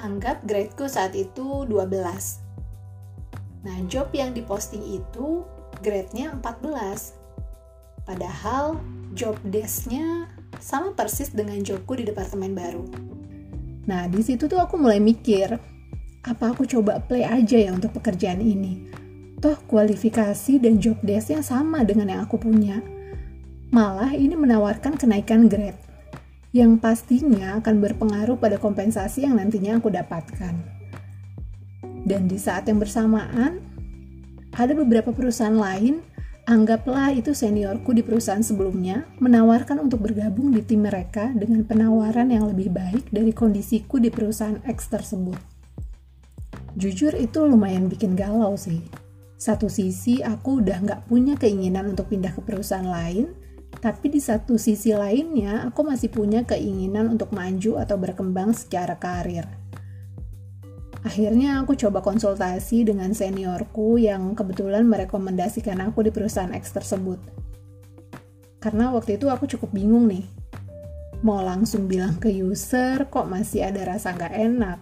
Anggap 0.00 0.40
gradeku 0.48 0.88
saat 0.88 1.12
itu 1.12 1.68
12. 1.68 2.40
Nah, 3.64 3.76
job 3.88 4.08
yang 4.16 4.32
diposting 4.32 4.84
itu 4.84 5.44
grade-nya 5.80 6.32
14. 6.40 7.16
Padahal 8.04 8.80
job 9.16 9.36
desk-nya 9.48 10.28
sama 10.60 10.92
persis 10.92 11.32
dengan 11.32 11.60
jobku 11.64 11.96
di 11.96 12.04
departemen 12.04 12.52
baru. 12.52 12.84
Nah, 13.88 14.08
di 14.08 14.20
situ 14.20 14.44
tuh 14.44 14.60
aku 14.60 14.76
mulai 14.76 15.00
mikir, 15.00 15.56
apa 16.24 16.44
aku 16.52 16.64
coba 16.68 17.00
play 17.00 17.24
aja 17.24 17.56
ya 17.56 17.72
untuk 17.72 17.96
pekerjaan 17.96 18.40
ini? 18.40 19.03
Toh 19.44 19.60
kualifikasi 19.68 20.56
dan 20.56 20.80
job 20.80 20.96
desk-nya 21.04 21.44
sama 21.44 21.84
dengan 21.84 22.08
yang 22.08 22.24
aku 22.24 22.40
punya. 22.40 22.80
Malah 23.76 24.16
ini 24.16 24.32
menawarkan 24.32 24.96
kenaikan 24.96 25.52
grade 25.52 25.76
yang 26.56 26.80
pastinya 26.80 27.60
akan 27.60 27.76
berpengaruh 27.76 28.40
pada 28.40 28.56
kompensasi 28.56 29.28
yang 29.28 29.36
nantinya 29.36 29.76
aku 29.76 29.92
dapatkan. 29.92 30.56
Dan 32.08 32.24
di 32.24 32.40
saat 32.40 32.64
yang 32.72 32.80
bersamaan, 32.80 33.60
ada 34.56 34.72
beberapa 34.72 35.12
perusahaan 35.12 35.52
lain, 35.52 36.00
anggaplah 36.48 37.12
itu 37.12 37.36
seniorku 37.36 37.92
di 37.92 38.00
perusahaan 38.00 38.40
sebelumnya, 38.40 39.04
menawarkan 39.20 39.76
untuk 39.76 40.08
bergabung 40.08 40.56
di 40.56 40.64
tim 40.64 40.88
mereka 40.88 41.28
dengan 41.36 41.68
penawaran 41.68 42.32
yang 42.32 42.48
lebih 42.48 42.72
baik 42.72 43.12
dari 43.12 43.36
kondisiku 43.36 44.00
di 44.00 44.08
perusahaan 44.08 44.64
X 44.64 44.88
tersebut. 44.88 45.36
Jujur 46.80 47.12
itu 47.12 47.44
lumayan 47.44 47.92
bikin 47.92 48.16
galau 48.16 48.56
sih 48.56 49.03
satu 49.34 49.66
sisi 49.66 50.22
aku 50.22 50.62
udah 50.62 50.78
nggak 50.80 51.00
punya 51.10 51.34
keinginan 51.34 51.90
untuk 51.90 52.08
pindah 52.08 52.32
ke 52.32 52.40
perusahaan 52.40 52.86
lain, 52.86 53.34
tapi 53.82 54.08
di 54.08 54.22
satu 54.22 54.54
sisi 54.54 54.94
lainnya 54.94 55.66
aku 55.66 55.82
masih 55.82 56.08
punya 56.08 56.46
keinginan 56.46 57.10
untuk 57.10 57.34
maju 57.34 57.82
atau 57.82 57.96
berkembang 57.98 58.54
secara 58.54 58.94
karir. 58.96 59.44
Akhirnya 61.04 61.60
aku 61.60 61.76
coba 61.76 62.00
konsultasi 62.00 62.88
dengan 62.88 63.12
seniorku 63.12 64.00
yang 64.00 64.32
kebetulan 64.32 64.88
merekomendasikan 64.88 65.84
aku 65.84 66.08
di 66.08 66.10
perusahaan 66.14 66.54
X 66.56 66.72
tersebut. 66.72 67.20
Karena 68.56 68.88
waktu 68.88 69.20
itu 69.20 69.28
aku 69.28 69.44
cukup 69.44 69.76
bingung 69.76 70.08
nih, 70.08 70.24
mau 71.20 71.44
langsung 71.44 71.84
bilang 71.84 72.16
ke 72.16 72.32
user 72.32 73.04
kok 73.12 73.28
masih 73.28 73.68
ada 73.68 73.84
rasa 73.84 74.16
nggak 74.16 74.32
enak 74.32 74.78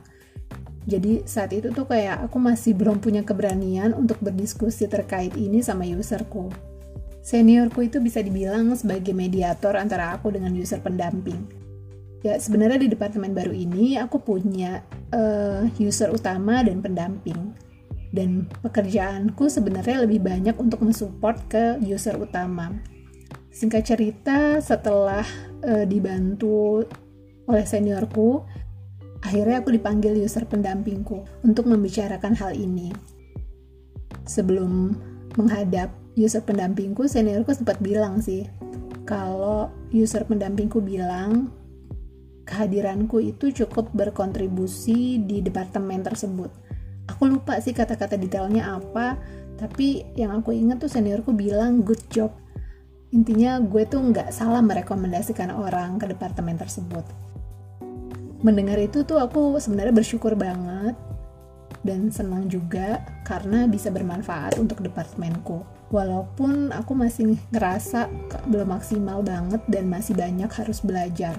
jadi 0.82 1.22
saat 1.22 1.54
itu 1.54 1.70
tuh 1.70 1.86
kayak 1.86 2.26
aku 2.26 2.42
masih 2.42 2.74
belum 2.74 2.98
punya 2.98 3.22
keberanian 3.22 3.94
untuk 3.94 4.18
berdiskusi 4.18 4.90
terkait 4.90 5.34
ini 5.38 5.62
sama 5.62 5.86
userku. 5.86 6.50
Seniorku 7.22 7.86
itu 7.86 8.02
bisa 8.02 8.18
dibilang 8.18 8.74
sebagai 8.74 9.14
mediator 9.14 9.78
antara 9.78 10.10
aku 10.18 10.34
dengan 10.34 10.50
user 10.58 10.82
pendamping. 10.82 11.38
Ya 12.26 12.34
sebenarnya 12.34 12.82
di 12.82 12.90
departemen 12.90 13.30
baru 13.30 13.54
ini 13.54 13.94
aku 13.98 14.18
punya 14.18 14.82
uh, 15.14 15.62
user 15.78 16.10
utama 16.10 16.66
dan 16.66 16.82
pendamping. 16.82 17.54
Dan 18.12 18.44
pekerjaanku 18.60 19.48
sebenarnya 19.48 20.04
lebih 20.04 20.20
banyak 20.20 20.58
untuk 20.58 20.82
mensupport 20.84 21.38
ke 21.48 21.64
user 21.80 22.18
utama. 22.18 22.74
Singkat 23.48 23.82
cerita, 23.86 24.38
setelah 24.60 25.24
uh, 25.64 25.86
dibantu 25.88 26.84
oleh 27.48 27.64
seniorku, 27.64 28.44
Akhirnya 29.22 29.62
aku 29.62 29.70
dipanggil 29.70 30.18
user 30.18 30.42
pendampingku 30.50 31.22
untuk 31.46 31.70
membicarakan 31.70 32.34
hal 32.34 32.58
ini. 32.58 32.90
Sebelum 34.26 34.98
menghadap 35.38 35.94
user 36.18 36.42
pendampingku, 36.42 37.06
seniorku 37.06 37.54
sempat 37.54 37.78
bilang 37.78 38.18
sih, 38.18 38.50
kalau 39.06 39.70
user 39.94 40.26
pendampingku 40.26 40.82
bilang 40.82 41.54
kehadiranku 42.42 43.22
itu 43.22 43.54
cukup 43.54 43.94
berkontribusi 43.94 45.22
di 45.22 45.38
departemen 45.38 46.02
tersebut. 46.02 46.50
Aku 47.06 47.30
lupa 47.30 47.62
sih 47.62 47.70
kata-kata 47.70 48.18
detailnya 48.18 48.74
apa, 48.74 49.18
tapi 49.54 50.02
yang 50.18 50.34
aku 50.42 50.50
ingat 50.50 50.82
tuh 50.82 50.90
seniorku 50.90 51.30
bilang 51.30 51.86
good 51.86 52.02
job. 52.10 52.34
Intinya 53.14 53.62
gue 53.62 53.86
tuh 53.86 54.02
nggak 54.02 54.34
salah 54.34 54.64
merekomendasikan 54.64 55.54
orang 55.54 56.02
ke 56.02 56.10
departemen 56.10 56.58
tersebut 56.58 57.31
mendengar 58.42 58.76
itu 58.82 59.06
tuh 59.06 59.22
aku 59.22 59.56
sebenarnya 59.62 59.94
bersyukur 59.94 60.34
banget 60.34 60.98
dan 61.86 62.10
senang 62.10 62.46
juga 62.46 63.02
karena 63.26 63.66
bisa 63.70 63.90
bermanfaat 63.90 64.58
untuk 64.58 64.82
departemenku. 64.82 65.62
Walaupun 65.94 66.74
aku 66.74 66.92
masih 66.96 67.38
ngerasa 67.54 68.10
belum 68.50 68.74
maksimal 68.74 69.22
banget 69.22 69.62
dan 69.70 69.86
masih 69.90 70.18
banyak 70.18 70.50
harus 70.50 70.82
belajar. 70.82 71.38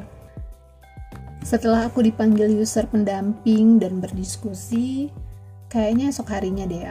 Setelah 1.43 1.91
aku 1.91 2.05
dipanggil 2.07 2.47
user 2.55 2.87
pendamping 2.87 3.75
dan 3.81 3.99
berdiskusi, 3.99 5.11
kayaknya 5.67 6.13
esok 6.13 6.31
harinya 6.31 6.63
deh 6.63 6.87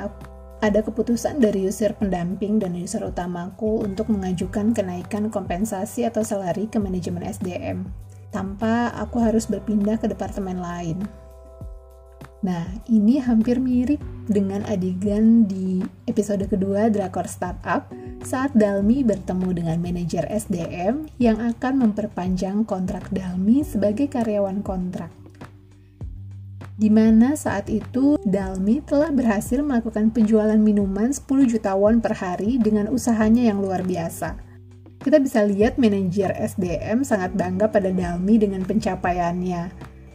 ada 0.62 0.81
keputusan 0.85 1.40
dari 1.40 1.64
user 1.64 1.97
pendamping 1.97 2.61
dan 2.61 2.76
user 2.76 3.00
utamaku 3.02 3.81
untuk 3.81 4.12
mengajukan 4.12 4.76
kenaikan 4.76 5.33
kompensasi 5.33 6.04
atau 6.04 6.21
salary 6.21 6.69
ke 6.69 6.76
manajemen 6.76 7.25
SDM 7.25 7.88
tanpa 8.33 8.91
aku 8.97 9.21
harus 9.21 9.47
berpindah 9.47 10.01
ke 10.01 10.09
departemen 10.09 10.59
lain. 10.59 10.99
Nah, 12.43 12.67
ini 12.91 13.23
hampir 13.23 13.62
mirip 13.62 14.03
dengan 14.27 14.67
adegan 14.67 15.47
di 15.47 15.79
episode 16.11 16.43
kedua 16.51 16.91
Drakor 16.91 17.31
Startup 17.31 17.87
saat 18.27 18.51
Dalmi 18.59 19.07
bertemu 19.07 19.55
dengan 19.55 19.79
manajer 19.79 20.27
SDM 20.27 21.07
yang 21.23 21.39
akan 21.39 21.87
memperpanjang 21.87 22.67
kontrak 22.67 23.07
Dalmi 23.15 23.62
sebagai 23.62 24.11
karyawan 24.11 24.59
kontrak. 24.67 25.15
Di 26.75 26.91
mana 26.91 27.39
saat 27.39 27.71
itu 27.71 28.19
Dalmi 28.27 28.83
telah 28.83 29.15
berhasil 29.15 29.62
melakukan 29.62 30.11
penjualan 30.11 30.59
minuman 30.59 31.15
10 31.15 31.23
juta 31.47 31.79
won 31.79 32.03
per 32.03 32.19
hari 32.19 32.59
dengan 32.59 32.91
usahanya 32.91 33.55
yang 33.55 33.62
luar 33.62 33.87
biasa 33.87 34.51
kita 35.02 35.18
bisa 35.18 35.42
lihat 35.42 35.76
manajer 35.76 36.30
SDM 36.32 37.02
sangat 37.02 37.35
bangga 37.35 37.68
pada 37.68 37.90
Dalmi 37.90 38.38
dengan 38.38 38.62
pencapaiannya. 38.62 39.62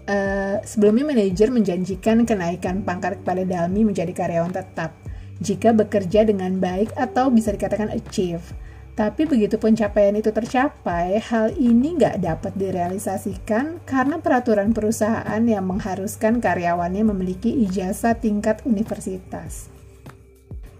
uh, 0.07 0.63
sebelumnya 0.63 1.03
manajer 1.03 1.51
menjanjikan 1.51 2.23
kenaikan 2.23 2.81
pangkat 2.87 3.19
kepada 3.21 3.43
Dalmi 3.43 3.83
menjadi 3.83 4.15
karyawan 4.15 4.55
tetap 4.55 4.95
jika 5.43 5.75
bekerja 5.75 6.25
dengan 6.25 6.57
baik 6.57 6.95
atau 6.95 7.29
bisa 7.29 7.53
dikatakan 7.53 7.91
achieve. 7.93 8.55
Tapi 8.97 9.29
begitu 9.29 9.61
pencapaian 9.61 10.17
itu 10.17 10.33
tercapai, 10.33 11.21
hal 11.21 11.53
ini 11.53 12.01
nggak 12.01 12.17
dapat 12.17 12.57
direalisasikan 12.57 13.85
karena 13.85 14.17
peraturan 14.17 14.73
perusahaan 14.73 15.37
yang 15.45 15.69
mengharuskan 15.69 16.41
karyawannya 16.41 17.05
memiliki 17.05 17.53
ijazah 17.61 18.17
tingkat 18.17 18.65
universitas. 18.65 19.76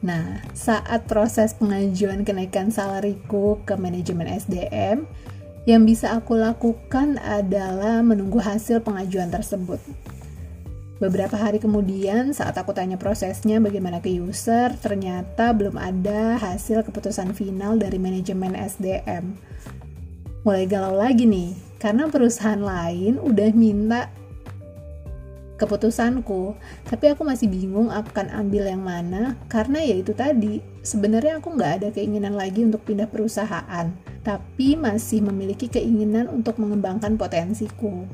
Nah, 0.06 0.46
saat 0.54 1.10
proses 1.10 1.58
pengajuan 1.58 2.22
kenaikan 2.22 2.70
salariku 2.70 3.58
ke 3.66 3.74
manajemen 3.74 4.30
SDM, 4.30 5.10
yang 5.66 5.84
bisa 5.84 6.16
aku 6.16 6.38
lakukan 6.38 7.18
adalah 7.20 8.00
menunggu 8.06 8.38
hasil 8.38 8.86
pengajuan 8.86 9.34
tersebut. 9.34 9.82
Beberapa 10.98 11.38
hari 11.38 11.62
kemudian, 11.62 12.34
saat 12.34 12.58
aku 12.58 12.74
tanya 12.74 12.98
prosesnya 12.98 13.62
bagaimana 13.62 14.02
ke 14.02 14.10
user, 14.10 14.74
ternyata 14.82 15.54
belum 15.54 15.78
ada 15.78 16.42
hasil 16.42 16.82
keputusan 16.86 17.38
final 17.38 17.78
dari 17.78 18.02
manajemen 18.02 18.58
SDM. 18.58 19.38
Mulai 20.42 20.66
galau 20.66 20.98
lagi 20.98 21.30
nih, 21.30 21.54
karena 21.78 22.10
perusahaan 22.10 22.58
lain 22.58 23.22
udah 23.22 23.50
minta 23.54 24.10
keputusanku, 25.58 26.54
tapi 26.86 27.10
aku 27.10 27.26
masih 27.26 27.50
bingung 27.50 27.90
akan 27.90 28.30
ambil 28.30 28.70
yang 28.70 28.86
mana, 28.86 29.36
karena 29.50 29.82
ya 29.82 29.98
itu 29.98 30.14
tadi, 30.14 30.62
sebenarnya 30.86 31.42
aku 31.42 31.58
nggak 31.58 31.72
ada 31.82 31.88
keinginan 31.90 32.38
lagi 32.38 32.62
untuk 32.64 32.86
pindah 32.86 33.10
perusahaan, 33.10 33.90
tapi 34.22 34.78
masih 34.78 35.26
memiliki 35.26 35.66
keinginan 35.68 36.30
untuk 36.30 36.62
mengembangkan 36.62 37.18
potensiku. 37.18 38.06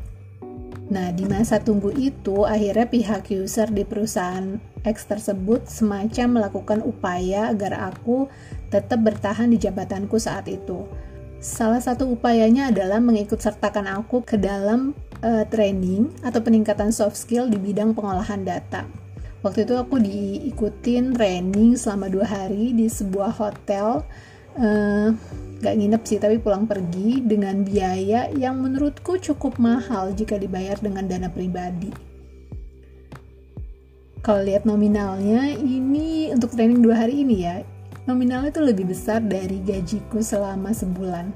Nah, 0.91 1.15
di 1.15 1.23
masa 1.23 1.63
tunggu 1.63 1.95
itu, 1.95 2.43
akhirnya 2.43 2.87
pihak 2.87 3.31
user 3.31 3.71
di 3.71 3.87
perusahaan 3.87 4.59
X 4.83 5.07
tersebut 5.07 5.63
semacam 5.65 6.27
melakukan 6.39 6.79
upaya 6.83 7.49
agar 7.49 7.91
aku 7.93 8.27
tetap 8.67 8.99
bertahan 8.99 9.47
di 9.47 9.57
jabatanku 9.57 10.19
saat 10.19 10.51
itu. 10.51 10.83
Salah 11.43 11.79
satu 11.79 12.07
upayanya 12.07 12.71
adalah 12.71 12.99
mengikut 13.03 13.39
sertakan 13.39 13.87
aku 13.89 14.23
ke 14.23 14.39
dalam 14.39 14.95
uh, 15.23 15.47
training 15.47 16.11
atau 16.21 16.43
peningkatan 16.43 16.91
soft 16.91 17.15
skill 17.15 17.47
di 17.47 17.55
bidang 17.55 17.95
pengolahan 17.95 18.43
data. 18.43 18.83
Waktu 19.43 19.67
itu 19.67 19.75
aku 19.75 19.99
diikutin 19.99 21.15
training 21.15 21.75
selama 21.79 22.11
dua 22.11 22.27
hari 22.27 22.75
di 22.75 22.87
sebuah 22.91 23.31
hotel. 23.35 24.03
Uh, 24.53 25.15
gak 25.63 25.79
nginep 25.79 26.03
sih 26.05 26.19
tapi 26.21 26.37
pulang 26.37 26.69
pergi 26.69 27.23
dengan 27.23 27.65
biaya 27.65 28.29
yang 28.35 28.61
menurutku 28.61 29.17
cukup 29.17 29.57
mahal 29.57 30.13
jika 30.13 30.37
dibayar 30.37 30.75
dengan 30.77 31.07
dana 31.09 31.31
pribadi. 31.31 31.89
Kalau 34.23 34.43
lihat 34.43 34.63
nominalnya 34.63 35.51
ini 35.57 36.31
untuk 36.31 36.53
training 36.55 36.79
dua 36.79 37.07
hari 37.07 37.27
ini 37.27 37.35
ya 37.43 37.59
nominalnya 38.07 38.51
itu 38.51 38.63
lebih 38.63 38.91
besar 38.91 39.23
dari 39.23 39.59
gajiku 39.63 40.19
selama 40.19 40.75
sebulan. 40.75 41.31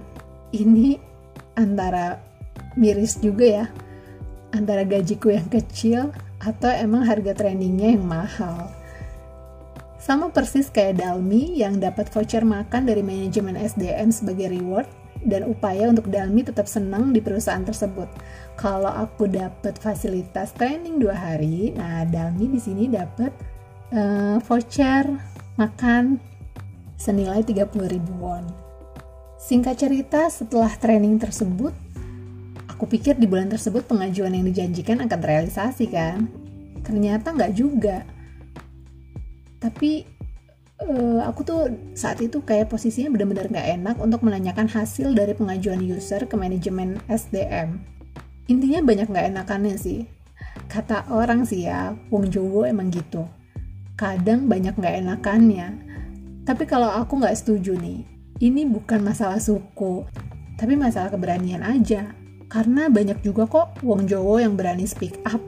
Ini 0.52 1.00
antara 1.56 2.27
miris 2.78 3.18
juga 3.18 3.46
ya 3.46 3.66
antara 4.54 4.86
gajiku 4.86 5.34
yang 5.34 5.50
kecil 5.50 6.14
atau 6.38 6.70
emang 6.70 7.04
harga 7.04 7.34
trainingnya 7.34 7.98
yang 7.98 8.06
mahal 8.06 8.70
sama 10.08 10.32
persis 10.32 10.72
kayak 10.72 11.04
Dalmi 11.04 11.60
yang 11.60 11.84
dapat 11.84 12.08
voucher 12.08 12.48
makan 12.48 12.88
dari 12.88 13.04
manajemen 13.04 13.60
SDM 13.60 14.08
sebagai 14.08 14.48
reward 14.48 14.88
dan 15.28 15.44
upaya 15.50 15.92
untuk 15.92 16.08
Dalmi 16.08 16.48
tetap 16.48 16.64
senang 16.64 17.12
di 17.12 17.20
perusahaan 17.20 17.66
tersebut. 17.66 18.08
Kalau 18.56 18.88
aku 18.88 19.28
dapat 19.28 19.76
fasilitas 19.76 20.56
training 20.56 21.04
dua 21.04 21.12
hari, 21.12 21.76
nah 21.76 22.08
Dalmi 22.08 22.56
di 22.56 22.60
sini 22.62 22.88
dapat 22.88 23.36
uh, 23.92 24.40
voucher 24.48 25.12
makan 25.60 26.24
senilai 26.96 27.44
30.000 27.44 27.68
won. 28.24 28.48
Singkat 29.38 29.76
cerita, 29.76 30.32
setelah 30.32 30.72
training 30.80 31.20
tersebut, 31.20 31.76
aku 32.78 32.86
pikir 32.86 33.18
di 33.18 33.26
bulan 33.26 33.50
tersebut 33.50 33.90
pengajuan 33.90 34.38
yang 34.38 34.46
dijanjikan 34.46 35.02
akan 35.02 35.18
terrealisasi 35.18 35.90
kan? 35.90 36.30
Ternyata 36.86 37.34
nggak 37.34 37.54
juga 37.58 38.06
tapi 39.58 40.06
uh, 40.86 41.22
aku 41.26 41.42
tuh 41.42 41.62
saat 41.98 42.22
itu 42.22 42.42
kayak 42.46 42.70
posisinya 42.70 43.10
benar-benar 43.14 43.50
nggak 43.50 43.70
enak 43.82 43.96
untuk 43.98 44.22
menanyakan 44.22 44.70
hasil 44.70 45.14
dari 45.18 45.34
pengajuan 45.34 45.82
user 45.82 46.30
ke 46.30 46.36
manajemen 46.38 47.02
SDM. 47.10 47.82
Intinya 48.48 48.80
banyak 48.86 49.08
nggak 49.10 49.28
enakannya 49.34 49.76
sih. 49.76 50.08
Kata 50.72 51.10
orang 51.12 51.44
sih 51.44 51.68
ya, 51.68 51.98
Wong 52.14 52.30
Jowo 52.30 52.64
emang 52.64 52.94
gitu. 52.94 53.26
Kadang 53.98 54.46
banyak 54.48 54.78
nggak 54.78 55.04
enakannya. 55.04 55.68
Tapi 56.48 56.64
kalau 56.64 56.88
aku 56.88 57.20
nggak 57.20 57.36
setuju 57.36 57.76
nih, 57.76 58.08
ini 58.40 58.64
bukan 58.64 59.04
masalah 59.04 59.42
suku, 59.42 60.08
tapi 60.56 60.80
masalah 60.80 61.12
keberanian 61.12 61.66
aja. 61.66 62.16
Karena 62.48 62.88
banyak 62.88 63.20
juga 63.24 63.44
kok 63.48 63.84
Wong 63.84 64.08
Jowo 64.08 64.40
yang 64.40 64.56
berani 64.56 64.88
speak 64.88 65.20
up. 65.28 65.40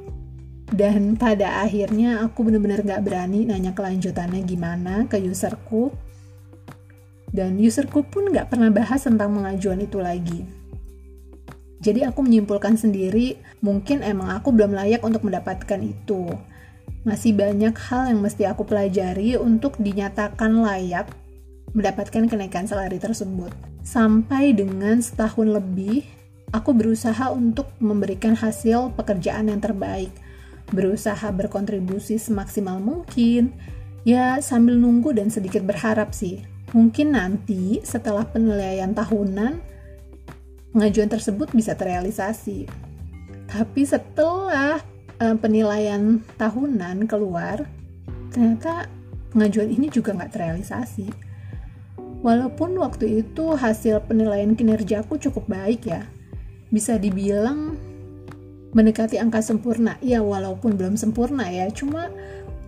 Dan 0.70 1.18
pada 1.18 1.66
akhirnya 1.66 2.22
aku 2.22 2.46
bener-bener 2.46 2.86
gak 2.86 3.02
berani 3.02 3.48
nanya 3.48 3.74
kelanjutannya 3.74 4.46
gimana 4.46 5.10
ke 5.10 5.18
userku. 5.18 5.90
Dan 7.32 7.58
userku 7.58 8.06
pun 8.06 8.30
gak 8.30 8.54
pernah 8.54 8.70
bahas 8.70 9.02
tentang 9.08 9.34
pengajuan 9.34 9.82
itu 9.82 9.98
lagi. 9.98 10.46
Jadi 11.80 12.04
aku 12.04 12.20
menyimpulkan 12.28 12.76
sendiri 12.76 13.40
mungkin 13.64 14.04
emang 14.04 14.36
aku 14.36 14.52
belum 14.52 14.76
layak 14.76 15.00
untuk 15.00 15.24
mendapatkan 15.24 15.80
itu. 15.80 16.28
Masih 17.08 17.32
banyak 17.32 17.72
hal 17.72 18.12
yang 18.12 18.20
mesti 18.20 18.44
aku 18.44 18.68
pelajari 18.68 19.40
untuk 19.40 19.80
dinyatakan 19.80 20.60
layak 20.60 21.08
mendapatkan 21.72 22.28
kenaikan 22.28 22.68
salari 22.68 23.00
tersebut. 23.00 23.56
Sampai 23.80 24.52
dengan 24.52 25.00
setahun 25.00 25.48
lebih, 25.48 26.04
aku 26.54 26.74
berusaha 26.74 27.30
untuk 27.34 27.70
memberikan 27.78 28.34
hasil 28.34 28.94
pekerjaan 28.98 29.50
yang 29.50 29.62
terbaik 29.62 30.10
berusaha 30.72 31.34
berkontribusi 31.34 32.22
semaksimal 32.22 32.78
mungkin, 32.78 33.54
ya 34.06 34.38
sambil 34.42 34.78
nunggu 34.78 35.14
dan 35.18 35.34
sedikit 35.34 35.66
berharap 35.66 36.14
sih. 36.14 36.46
Mungkin 36.70 37.18
nanti 37.18 37.82
setelah 37.82 38.26
penilaian 38.30 38.94
tahunan, 38.94 39.58
pengajuan 40.74 41.10
tersebut 41.10 41.50
bisa 41.50 41.74
terrealisasi. 41.74 42.70
Tapi 43.50 43.82
setelah 43.82 44.78
uh, 45.18 45.36
penilaian 45.42 46.22
tahunan 46.38 47.10
keluar, 47.10 47.66
ternyata 48.30 48.86
pengajuan 49.34 49.74
ini 49.74 49.90
juga 49.90 50.14
nggak 50.14 50.38
terrealisasi. 50.38 51.10
Walaupun 52.22 52.78
waktu 52.78 53.26
itu 53.26 53.58
hasil 53.58 54.06
penilaian 54.06 54.54
kinerjaku 54.54 55.18
cukup 55.18 55.50
baik 55.50 55.90
ya, 55.90 56.06
bisa 56.70 56.98
dibilang 57.02 57.78
mendekati 58.74 59.18
angka 59.18 59.42
sempurna. 59.42 59.98
Ya 60.02 60.22
walaupun 60.22 60.78
belum 60.78 60.96
sempurna 60.96 61.50
ya. 61.50 61.70
Cuma 61.74 62.10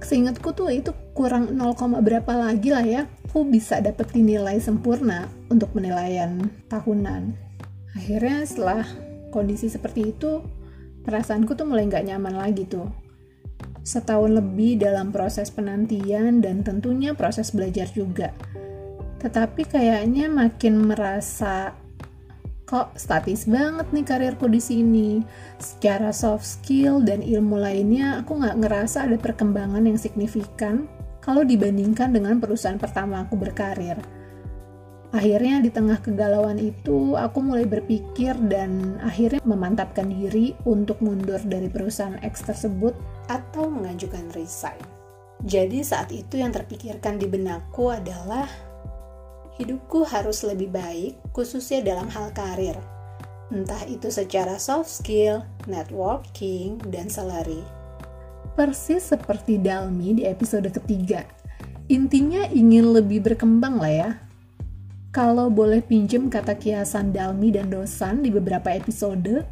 seingatku 0.01 0.53
tuh 0.57 0.73
itu 0.73 0.91
kurang 1.13 1.53
0, 1.55 2.01
berapa 2.01 2.33
lagi 2.33 2.69
lah 2.73 2.85
ya. 2.85 3.01
Aku 3.31 3.47
bisa 3.47 3.79
dapetin 3.79 4.27
nilai 4.27 4.59
sempurna 4.59 5.31
untuk 5.47 5.71
penilaian 5.71 6.51
tahunan. 6.67 7.31
Akhirnya 7.95 8.43
setelah 8.43 8.83
kondisi 9.31 9.71
seperti 9.71 10.11
itu 10.11 10.43
perasaanku 11.07 11.55
tuh 11.55 11.63
mulai 11.63 11.87
nggak 11.87 12.11
nyaman 12.11 12.35
lagi 12.35 12.67
tuh. 12.67 12.91
Setahun 13.81 14.35
lebih 14.35 14.77
dalam 14.83 15.09
proses 15.09 15.49
penantian 15.49 16.43
dan 16.43 16.61
tentunya 16.61 17.17
proses 17.17 17.49
belajar 17.55 17.89
juga. 17.89 18.29
Tetapi 19.21 19.65
kayaknya 19.65 20.29
makin 20.29 20.91
merasa 20.91 21.73
kok 22.71 22.95
statis 22.95 23.51
banget 23.51 23.83
nih 23.91 24.07
karirku 24.07 24.47
di 24.47 24.63
sini. 24.63 25.19
Secara 25.59 26.15
soft 26.15 26.47
skill 26.47 27.03
dan 27.03 27.19
ilmu 27.19 27.59
lainnya, 27.59 28.23
aku 28.23 28.39
nggak 28.39 28.63
ngerasa 28.63 29.11
ada 29.11 29.19
perkembangan 29.19 29.83
yang 29.83 29.99
signifikan 29.99 30.87
kalau 31.19 31.43
dibandingkan 31.43 32.15
dengan 32.15 32.39
perusahaan 32.39 32.79
pertama 32.79 33.27
aku 33.27 33.35
berkarir. 33.35 33.99
Akhirnya 35.11 35.59
di 35.59 35.67
tengah 35.67 35.99
kegalauan 35.99 36.55
itu, 36.55 37.19
aku 37.19 37.43
mulai 37.43 37.67
berpikir 37.67 38.31
dan 38.47 38.95
akhirnya 39.03 39.43
memantapkan 39.43 40.07
diri 40.07 40.55
untuk 40.63 41.03
mundur 41.03 41.43
dari 41.43 41.67
perusahaan 41.67 42.15
X 42.23 42.47
tersebut 42.47 42.95
atau 43.27 43.67
mengajukan 43.67 44.31
resign. 44.31 44.79
Jadi 45.43 45.83
saat 45.83 46.15
itu 46.15 46.39
yang 46.39 46.55
terpikirkan 46.55 47.19
di 47.19 47.27
benakku 47.27 47.91
adalah 47.91 48.70
hidupku 49.61 50.01
harus 50.09 50.41
lebih 50.41 50.73
baik, 50.73 51.21
khususnya 51.37 51.85
dalam 51.85 52.09
hal 52.09 52.33
karir. 52.33 52.73
Entah 53.53 53.85
itu 53.85 54.09
secara 54.09 54.57
soft 54.57 54.89
skill, 54.89 55.45
networking, 55.69 56.81
dan 56.89 57.05
salary. 57.11 57.61
Persis 58.57 59.13
seperti 59.13 59.61
Dalmi 59.61 60.17
di 60.17 60.23
episode 60.25 60.67
ketiga. 60.73 61.23
Intinya 61.91 62.47
ingin 62.49 62.89
lebih 62.89 63.21
berkembang 63.21 63.77
lah 63.77 63.93
ya. 63.93 64.09
Kalau 65.11 65.51
boleh 65.51 65.83
pinjem 65.83 66.31
kata 66.31 66.55
kiasan 66.55 67.11
Dalmi 67.11 67.51
dan 67.51 67.67
Dosan 67.67 68.23
di 68.23 68.31
beberapa 68.31 68.71
episode, 68.71 69.43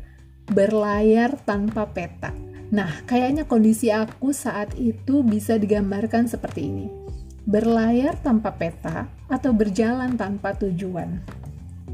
berlayar 0.48 1.36
tanpa 1.44 1.84
peta. 1.86 2.32
Nah, 2.72 3.04
kayaknya 3.04 3.44
kondisi 3.44 3.92
aku 3.92 4.32
saat 4.32 4.72
itu 4.80 5.20
bisa 5.28 5.60
digambarkan 5.60 6.32
seperti 6.32 6.62
ini. 6.72 7.09
Berlayar 7.50 8.14
tanpa 8.22 8.54
peta 8.54 9.10
atau 9.26 9.50
berjalan 9.50 10.14
tanpa 10.14 10.54
tujuan. 10.54 11.18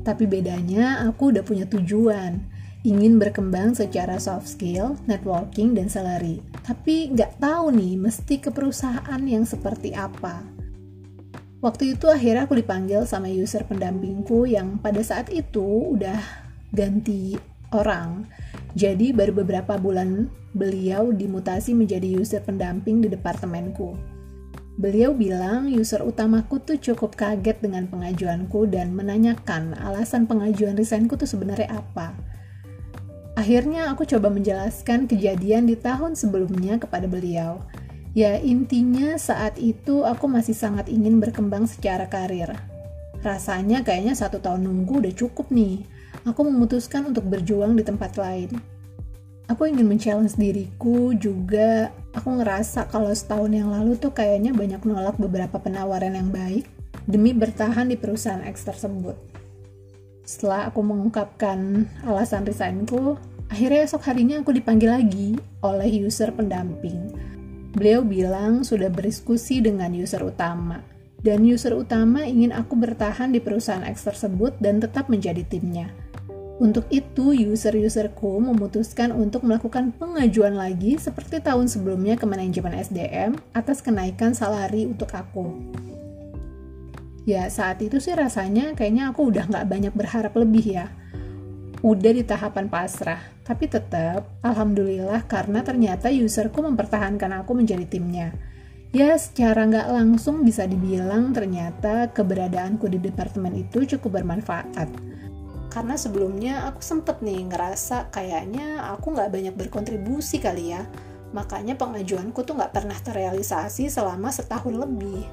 Tapi 0.04 0.28
bedanya 0.28 1.08
aku 1.08 1.32
udah 1.32 1.48
punya 1.48 1.64
tujuan, 1.64 2.44
ingin 2.84 3.16
berkembang 3.16 3.72
secara 3.72 4.20
soft 4.20 4.52
skill, 4.52 5.00
networking, 5.08 5.72
dan 5.72 5.88
salary. 5.88 6.44
Tapi 6.68 7.16
nggak 7.16 7.40
tahu 7.40 7.72
nih, 7.72 7.96
mesti 7.96 8.36
ke 8.44 8.52
perusahaan 8.52 9.22
yang 9.24 9.48
seperti 9.48 9.96
apa. 9.96 10.44
Waktu 11.64 11.96
itu 11.96 12.12
akhirnya 12.12 12.46
aku 12.46 12.60
dipanggil 12.60 13.08
sama 13.08 13.32
user 13.32 13.64
pendampingku 13.64 14.44
yang 14.46 14.76
pada 14.84 15.00
saat 15.00 15.32
itu 15.32 15.96
udah 15.96 16.20
ganti 16.76 17.40
orang. 17.72 18.28
Jadi 18.76 19.16
baru 19.16 19.32
beberapa 19.40 19.80
bulan 19.80 20.28
beliau 20.52 21.16
dimutasi 21.16 21.72
menjadi 21.72 22.20
user 22.20 22.44
pendamping 22.44 23.00
di 23.00 23.08
departemenku. 23.08 24.15
Beliau 24.76 25.16
bilang 25.16 25.72
user 25.72 26.04
utamaku 26.04 26.60
tuh 26.60 26.76
cukup 26.76 27.16
kaget 27.16 27.64
dengan 27.64 27.88
pengajuanku 27.88 28.68
dan 28.68 28.92
menanyakan 28.92 29.72
alasan 29.80 30.28
pengajuan 30.28 30.76
resignku 30.76 31.16
tuh 31.16 31.28
sebenarnya 31.28 31.80
apa. 31.80 32.12
Akhirnya 33.40 33.92
aku 33.92 34.04
coba 34.04 34.28
menjelaskan 34.28 35.08
kejadian 35.08 35.72
di 35.72 35.80
tahun 35.80 36.20
sebelumnya 36.20 36.76
kepada 36.76 37.08
beliau. 37.08 37.64
Ya 38.16 38.36
intinya 38.40 39.16
saat 39.16 39.60
itu 39.60 40.04
aku 40.04 40.28
masih 40.28 40.56
sangat 40.56 40.92
ingin 40.92 41.24
berkembang 41.24 41.68
secara 41.68 42.08
karir. 42.12 42.52
Rasanya 43.24 43.84
kayaknya 43.84 44.16
satu 44.16 44.44
tahun 44.44 44.68
nunggu 44.68 45.08
udah 45.08 45.14
cukup 45.16 45.52
nih 45.56 45.88
aku 46.24 46.48
memutuskan 46.48 47.12
untuk 47.12 47.28
berjuang 47.28 47.76
di 47.76 47.84
tempat 47.84 48.16
lain. 48.16 48.75
Aku 49.46 49.70
ingin 49.70 49.86
men-challenge 49.86 50.42
diriku 50.42 51.14
juga. 51.14 51.94
Aku 52.18 52.42
ngerasa 52.42 52.90
kalau 52.90 53.14
setahun 53.14 53.54
yang 53.54 53.70
lalu 53.70 53.94
tuh 54.00 54.10
kayaknya 54.10 54.50
banyak 54.56 54.82
nolak 54.82 55.22
beberapa 55.22 55.62
penawaran 55.62 56.18
yang 56.18 56.34
baik 56.34 56.66
demi 57.06 57.30
bertahan 57.30 57.86
di 57.86 57.98
perusahaan 58.00 58.42
X 58.42 58.66
tersebut. 58.66 59.14
Setelah 60.26 60.74
aku 60.74 60.82
mengungkapkan 60.82 61.86
alasan 62.02 62.50
resignku, 62.50 63.22
akhirnya 63.46 63.86
esok 63.86 64.10
harinya 64.10 64.42
aku 64.42 64.58
dipanggil 64.58 64.90
lagi 64.90 65.38
oleh 65.62 65.90
user 66.02 66.34
pendamping. 66.34 67.14
Beliau 67.78 68.02
bilang 68.02 68.66
sudah 68.66 68.90
berdiskusi 68.90 69.62
dengan 69.62 69.94
user 69.94 70.26
utama, 70.26 70.82
dan 71.22 71.46
user 71.46 71.78
utama 71.78 72.26
ingin 72.26 72.50
aku 72.50 72.74
bertahan 72.74 73.30
di 73.30 73.38
perusahaan 73.38 73.86
X 73.86 74.10
tersebut 74.10 74.58
dan 74.58 74.82
tetap 74.82 75.14
menjadi 75.14 75.46
timnya. 75.46 75.94
Untuk 76.56 76.88
itu, 76.88 77.36
user-userku 77.36 78.40
memutuskan 78.40 79.12
untuk 79.12 79.44
melakukan 79.44 79.92
pengajuan 79.92 80.56
lagi 80.56 80.96
seperti 80.96 81.44
tahun 81.44 81.68
sebelumnya 81.68 82.16
ke 82.16 82.24
manajemen 82.24 82.80
SDM 82.80 83.36
atas 83.52 83.84
kenaikan 83.84 84.32
salari 84.32 84.88
untuk 84.88 85.12
aku. 85.12 85.52
Ya, 87.28 87.52
saat 87.52 87.84
itu 87.84 88.00
sih 88.00 88.16
rasanya 88.16 88.72
kayaknya 88.72 89.12
aku 89.12 89.36
udah 89.36 89.52
nggak 89.52 89.68
banyak 89.68 89.94
berharap 89.98 90.32
lebih 90.40 90.80
ya. 90.80 90.88
Udah 91.84 92.12
di 92.16 92.24
tahapan 92.24 92.72
pasrah, 92.72 93.20
tapi 93.44 93.68
tetap 93.68 94.24
Alhamdulillah 94.40 95.28
karena 95.28 95.60
ternyata 95.60 96.08
userku 96.08 96.64
mempertahankan 96.64 97.36
aku 97.44 97.52
menjadi 97.52 97.84
timnya. 97.84 98.32
Ya, 98.96 99.12
secara 99.20 99.68
nggak 99.68 99.92
langsung 99.92 100.48
bisa 100.48 100.64
dibilang 100.64 101.36
ternyata 101.36 102.16
keberadaanku 102.16 102.88
di 102.88 103.04
departemen 103.04 103.52
itu 103.60 103.84
cukup 103.84 104.24
bermanfaat 104.24 104.88
karena 105.76 106.00
sebelumnya 106.00 106.72
aku 106.72 106.80
sempet 106.80 107.20
nih 107.20 107.52
ngerasa 107.52 108.08
kayaknya 108.08 108.96
aku 108.96 109.12
nggak 109.12 109.28
banyak 109.28 109.56
berkontribusi 109.60 110.40
kali 110.40 110.72
ya. 110.72 110.88
Makanya 111.36 111.76
pengajuanku 111.76 112.48
tuh 112.48 112.56
nggak 112.56 112.72
pernah 112.72 112.96
terrealisasi 112.96 113.92
selama 113.92 114.32
setahun 114.32 114.72
lebih. 114.72 115.28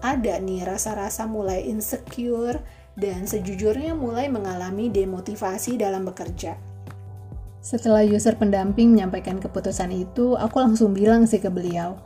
Ada 0.00 0.40
nih 0.40 0.64
rasa-rasa 0.64 1.28
mulai 1.28 1.68
insecure 1.68 2.64
dan 2.96 3.28
sejujurnya 3.28 3.92
mulai 3.92 4.32
mengalami 4.32 4.88
demotivasi 4.88 5.76
dalam 5.76 6.08
bekerja. 6.08 6.56
Setelah 7.60 8.08
user 8.08 8.40
pendamping 8.40 8.96
menyampaikan 8.96 9.36
keputusan 9.36 9.92
itu 9.92 10.32
aku 10.32 10.64
langsung 10.64 10.96
bilang 10.96 11.28
sih 11.28 11.42
ke 11.42 11.52
beliau 11.52 12.00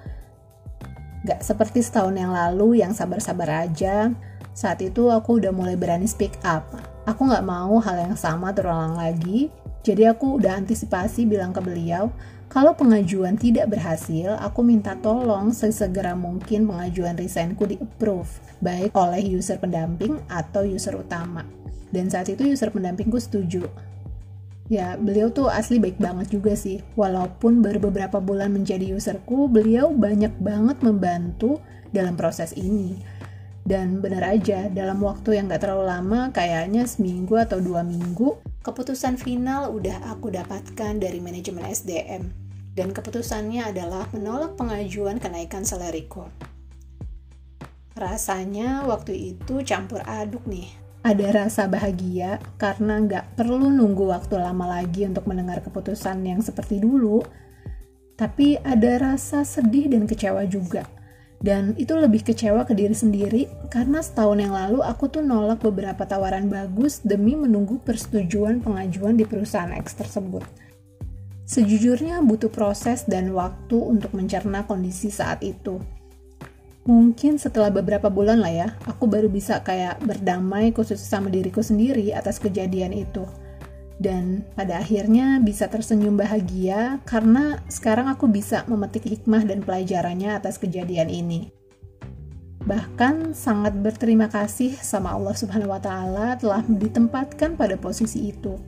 Gak 1.23 1.47
seperti 1.47 1.87
setahun 1.87 2.19
yang 2.19 2.35
lalu 2.35 2.83
yang 2.83 2.91
sabar-sabar 2.91 3.71
aja, 3.71 4.11
saat 4.51 4.83
itu 4.83 5.07
aku 5.07 5.39
udah 5.39 5.55
mulai 5.55 5.79
berani 5.79 6.11
speak 6.11 6.35
up 6.43 6.67
Aku 7.03 7.27
nggak 7.27 7.43
mau 7.43 7.83
hal 7.83 7.99
yang 7.99 8.15
sama 8.15 8.55
terulang 8.55 8.95
lagi, 8.95 9.51
jadi 9.83 10.15
aku 10.15 10.39
udah 10.39 10.63
antisipasi 10.63 11.27
bilang 11.27 11.51
ke 11.51 11.59
beliau, 11.59 12.15
kalau 12.47 12.79
pengajuan 12.79 13.35
tidak 13.35 13.75
berhasil, 13.75 14.39
aku 14.39 14.63
minta 14.63 14.95
tolong 14.95 15.51
sesegera 15.51 16.15
mungkin 16.15 16.71
pengajuan 16.71 17.19
resignku 17.19 17.67
di-approve, 17.67 18.29
baik 18.63 18.95
oleh 18.95 19.19
user 19.35 19.59
pendamping 19.59 20.23
atau 20.31 20.63
user 20.63 20.95
utama. 20.95 21.43
Dan 21.91 22.07
saat 22.07 22.31
itu 22.31 22.47
user 22.47 22.71
pendampingku 22.71 23.19
setuju. 23.19 23.67
Ya, 24.71 24.95
beliau 24.95 25.27
tuh 25.35 25.51
asli 25.51 25.83
baik 25.83 25.99
banget 25.99 26.31
juga 26.31 26.55
sih. 26.55 26.87
Walaupun 26.95 27.67
baru 27.67 27.83
beberapa 27.91 28.23
bulan 28.23 28.55
menjadi 28.55 28.95
userku, 28.95 29.51
beliau 29.51 29.91
banyak 29.91 30.33
banget 30.39 30.79
membantu 30.87 31.59
dalam 31.93 32.17
proses 32.17 32.57
ini 32.57 32.97
dan 33.63 34.03
benar 34.03 34.27
aja, 34.27 34.67
dalam 34.67 34.99
waktu 35.07 35.39
yang 35.39 35.47
gak 35.47 35.63
terlalu 35.63 35.87
lama, 35.87 36.21
kayaknya 36.35 36.83
seminggu 36.83 37.39
atau 37.39 37.63
dua 37.63 37.87
minggu, 37.87 38.43
keputusan 38.67 39.15
final 39.15 39.71
udah 39.71 40.03
aku 40.11 40.35
dapatkan 40.35 40.99
dari 40.99 41.23
manajemen 41.23 41.71
SDM. 41.71 42.27
Dan 42.75 42.91
keputusannya 42.91 43.63
adalah 43.63 44.11
menolak 44.11 44.59
pengajuan 44.59 45.23
kenaikan 45.23 45.63
salariku. 45.63 46.27
Rasanya 47.95 48.83
waktu 48.89 49.37
itu 49.37 49.63
campur 49.63 50.03
aduk 50.03 50.43
nih. 50.49 50.67
Ada 51.07 51.47
rasa 51.47 51.63
bahagia 51.71 52.43
karena 52.59 52.99
nggak 52.99 53.39
perlu 53.39 53.71
nunggu 53.71 54.11
waktu 54.11 54.43
lama 54.43 54.81
lagi 54.81 55.07
untuk 55.07 55.29
mendengar 55.29 55.63
keputusan 55.63 56.25
yang 56.25 56.41
seperti 56.43 56.83
dulu. 56.83 57.23
Tapi 58.19 58.59
ada 58.65 58.99
rasa 58.99 59.45
sedih 59.45 59.93
dan 59.93 60.09
kecewa 60.09 60.49
juga 60.49 61.02
dan 61.43 61.75
itu 61.75 61.99
lebih 61.99 62.23
kecewa 62.23 62.63
ke 62.63 62.73
diri 62.73 62.95
sendiri 62.95 63.51
karena 63.67 63.99
setahun 63.99 64.39
yang 64.39 64.55
lalu 64.55 64.79
aku 64.79 65.11
tuh 65.11 65.27
nolak 65.27 65.59
beberapa 65.59 66.07
tawaran 66.07 66.47
bagus 66.47 67.03
demi 67.03 67.35
menunggu 67.35 67.83
persetujuan 67.83 68.63
pengajuan 68.63 69.19
di 69.19 69.27
perusahaan 69.27 69.75
X 69.75 69.99
tersebut. 69.99 70.47
Sejujurnya 71.43 72.23
butuh 72.23 72.49
proses 72.49 73.03
dan 73.05 73.35
waktu 73.35 73.75
untuk 73.75 74.15
mencerna 74.15 74.63
kondisi 74.65 75.11
saat 75.11 75.43
itu. 75.43 75.83
Mungkin 76.87 77.39
setelah 77.39 77.71
beberapa 77.75 78.07
bulan 78.07 78.43
lah 78.43 78.55
ya, 78.55 78.69
aku 78.87 79.11
baru 79.11 79.27
bisa 79.27 79.63
kayak 79.63 79.99
berdamai 80.03 80.71
khusus 80.71 81.03
sama 81.03 81.31
diriku 81.31 81.63
sendiri 81.63 82.15
atas 82.15 82.39
kejadian 82.39 82.95
itu 82.95 83.27
dan 84.03 84.43
pada 84.59 84.83
akhirnya 84.83 85.39
bisa 85.39 85.71
tersenyum 85.71 86.19
bahagia 86.19 86.99
karena 87.07 87.63
sekarang 87.71 88.11
aku 88.11 88.27
bisa 88.27 88.67
memetik 88.67 89.07
hikmah 89.07 89.47
dan 89.47 89.63
pelajarannya 89.63 90.35
atas 90.35 90.59
kejadian 90.59 91.07
ini. 91.07 91.55
Bahkan 92.63 93.35
sangat 93.35 93.79
berterima 93.79 94.27
kasih 94.27 94.75
sama 94.79 95.15
Allah 95.15 95.35
Subhanahu 95.39 95.71
wa 95.71 95.83
taala 95.83 96.35
telah 96.39 96.63
ditempatkan 96.67 97.55
pada 97.55 97.79
posisi 97.79 98.35
itu. 98.35 98.59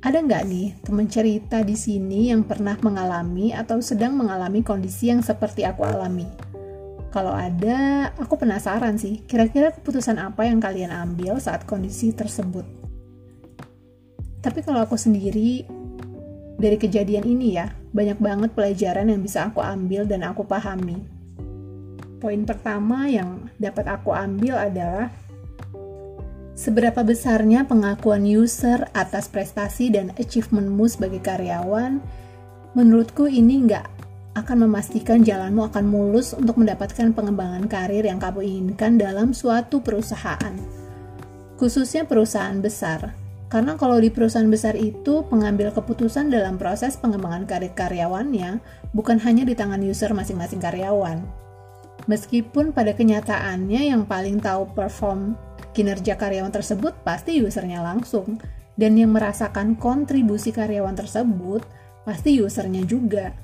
Ada 0.00 0.24
nggak 0.24 0.44
nih 0.48 0.68
teman 0.80 1.08
cerita 1.12 1.60
di 1.60 1.76
sini 1.76 2.32
yang 2.32 2.40
pernah 2.48 2.72
mengalami 2.80 3.52
atau 3.52 3.84
sedang 3.84 4.16
mengalami 4.16 4.64
kondisi 4.64 5.12
yang 5.12 5.20
seperti 5.20 5.68
aku 5.68 5.84
alami? 5.84 6.24
Kalau 7.12 7.36
ada, 7.36 8.08
aku 8.16 8.38
penasaran 8.38 8.96
sih, 8.96 9.20
kira-kira 9.28 9.74
keputusan 9.74 10.16
apa 10.16 10.46
yang 10.46 10.62
kalian 10.62 10.94
ambil 10.94 11.36
saat 11.42 11.66
kondisi 11.68 12.14
tersebut? 12.16 12.79
Tapi 14.40 14.64
kalau 14.64 14.80
aku 14.80 14.96
sendiri, 14.96 15.68
dari 16.60 16.76
kejadian 16.76 17.24
ini 17.28 17.60
ya, 17.60 17.72
banyak 17.92 18.16
banget 18.20 18.50
pelajaran 18.56 19.08
yang 19.12 19.20
bisa 19.20 19.48
aku 19.48 19.60
ambil 19.60 20.08
dan 20.08 20.24
aku 20.24 20.44
pahami. 20.44 21.00
Poin 22.20 22.44
pertama 22.44 23.08
yang 23.08 23.48
dapat 23.56 23.88
aku 23.88 24.12
ambil 24.12 24.60
adalah 24.60 25.08
seberapa 26.52 27.00
besarnya 27.00 27.64
pengakuan 27.64 28.28
user 28.28 28.88
atas 28.92 29.28
prestasi 29.32 29.88
dan 29.88 30.12
achievementmu 30.20 30.84
sebagai 30.84 31.24
karyawan, 31.24 32.00
menurutku 32.76 33.24
ini 33.24 33.64
nggak 33.64 33.88
akan 34.36 34.68
memastikan 34.68 35.24
jalanmu 35.24 35.68
akan 35.72 35.84
mulus 35.88 36.36
untuk 36.36 36.60
mendapatkan 36.60 37.10
pengembangan 37.16 37.66
karir 37.66 38.04
yang 38.04 38.22
kamu 38.22 38.44
inginkan 38.44 39.00
dalam 39.00 39.32
suatu 39.32 39.80
perusahaan. 39.80 40.54
Khususnya 41.58 42.06
perusahaan 42.06 42.56
besar, 42.60 43.16
karena 43.50 43.74
kalau 43.74 43.98
di 43.98 44.14
perusahaan 44.14 44.46
besar 44.46 44.78
itu, 44.78 45.26
pengambil 45.26 45.74
keputusan 45.74 46.30
dalam 46.30 46.54
proses 46.54 46.94
pengembangan 46.94 47.50
karir 47.50 47.74
karyawannya 47.74 48.62
bukan 48.94 49.18
hanya 49.26 49.42
di 49.42 49.58
tangan 49.58 49.82
user 49.82 50.14
masing-masing 50.14 50.62
karyawan. 50.62 51.26
Meskipun 52.06 52.70
pada 52.70 52.94
kenyataannya 52.94 53.90
yang 53.90 54.06
paling 54.06 54.38
tahu 54.38 54.70
perform 54.70 55.34
kinerja 55.74 56.14
karyawan 56.14 56.54
tersebut 56.54 56.94
pasti 57.02 57.42
usernya 57.42 57.82
langsung. 57.82 58.38
Dan 58.78 58.96
yang 58.96 59.12
merasakan 59.12 59.76
kontribusi 59.76 60.56
karyawan 60.56 60.96
tersebut 60.96 61.66
pasti 62.06 62.40
usernya 62.40 62.86
juga. 62.86 63.34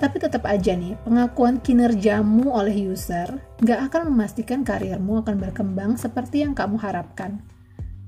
Tapi 0.00 0.16
tetap 0.16 0.48
aja 0.48 0.72
nih, 0.72 0.96
pengakuan 1.04 1.60
kinerjamu 1.60 2.48
oleh 2.48 2.88
user 2.88 3.28
nggak 3.60 3.92
akan 3.92 4.14
memastikan 4.14 4.64
karirmu 4.64 5.20
akan 5.20 5.36
berkembang 5.36 6.00
seperti 6.00 6.46
yang 6.46 6.56
kamu 6.56 6.80
harapkan. 6.80 7.44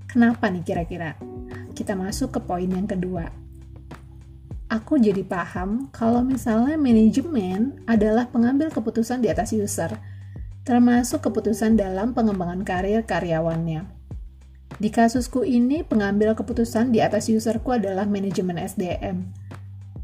Kenapa 0.08 0.48
nih 0.48 0.64
kira-kira? 0.64 1.31
Kita 1.72 1.96
masuk 1.96 2.36
ke 2.36 2.40
poin 2.44 2.68
yang 2.68 2.86
kedua. 2.86 3.32
Aku 4.72 4.96
jadi 4.96 5.20
paham 5.20 5.92
kalau 5.92 6.24
misalnya 6.24 6.80
manajemen 6.80 7.82
adalah 7.84 8.28
pengambil 8.32 8.72
keputusan 8.72 9.20
di 9.20 9.28
atas 9.28 9.52
user, 9.52 10.00
termasuk 10.64 11.28
keputusan 11.28 11.76
dalam 11.76 12.16
pengembangan 12.16 12.64
karir 12.64 13.04
karyawannya. 13.04 13.84
Di 14.80 14.88
kasusku 14.88 15.44
ini, 15.44 15.84
pengambil 15.84 16.32
keputusan 16.32 16.96
di 16.96 17.04
atas 17.04 17.28
userku 17.28 17.76
adalah 17.76 18.08
manajemen 18.08 18.56
SDM 18.56 19.28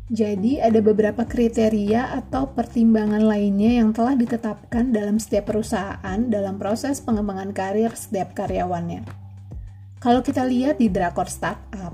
jadi, 0.09 0.65
ada 0.65 0.81
beberapa 0.81 1.29
kriteria 1.29 2.17
atau 2.17 2.49
pertimbangan 2.57 3.21
lainnya 3.21 3.77
yang 3.85 3.93
telah 3.93 4.17
ditetapkan 4.17 4.89
dalam 4.89 5.21
setiap 5.21 5.53
perusahaan 5.53 6.17
dalam 6.33 6.57
proses 6.57 7.05
pengembangan 7.05 7.53
karir 7.53 7.93
setiap 7.93 8.33
karyawannya. 8.33 9.28
Kalau 9.99 10.23
kita 10.23 10.47
lihat 10.47 10.79
di 10.79 10.87
Drakor 10.87 11.27
Startup, 11.27 11.91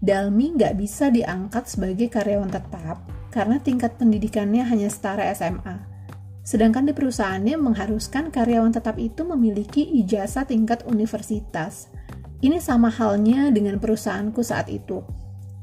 Dalmi 0.00 0.56
nggak 0.56 0.80
bisa 0.80 1.12
diangkat 1.12 1.68
sebagai 1.68 2.08
karyawan 2.08 2.48
tetap 2.48 3.04
karena 3.32 3.60
tingkat 3.60 4.00
pendidikannya 4.00 4.64
hanya 4.64 4.88
setara 4.88 5.28
SMA. 5.32 5.76
Sedangkan 6.40 6.88
di 6.88 6.96
perusahaannya 6.96 7.56
mengharuskan 7.60 8.32
karyawan 8.32 8.72
tetap 8.72 8.96
itu 8.96 9.24
memiliki 9.28 9.84
ijazah 10.04 10.48
tingkat 10.48 10.84
universitas. 10.88 11.92
Ini 12.40 12.60
sama 12.60 12.88
halnya 12.88 13.52
dengan 13.52 13.76
perusahaanku 13.76 14.40
saat 14.40 14.72
itu. 14.72 15.04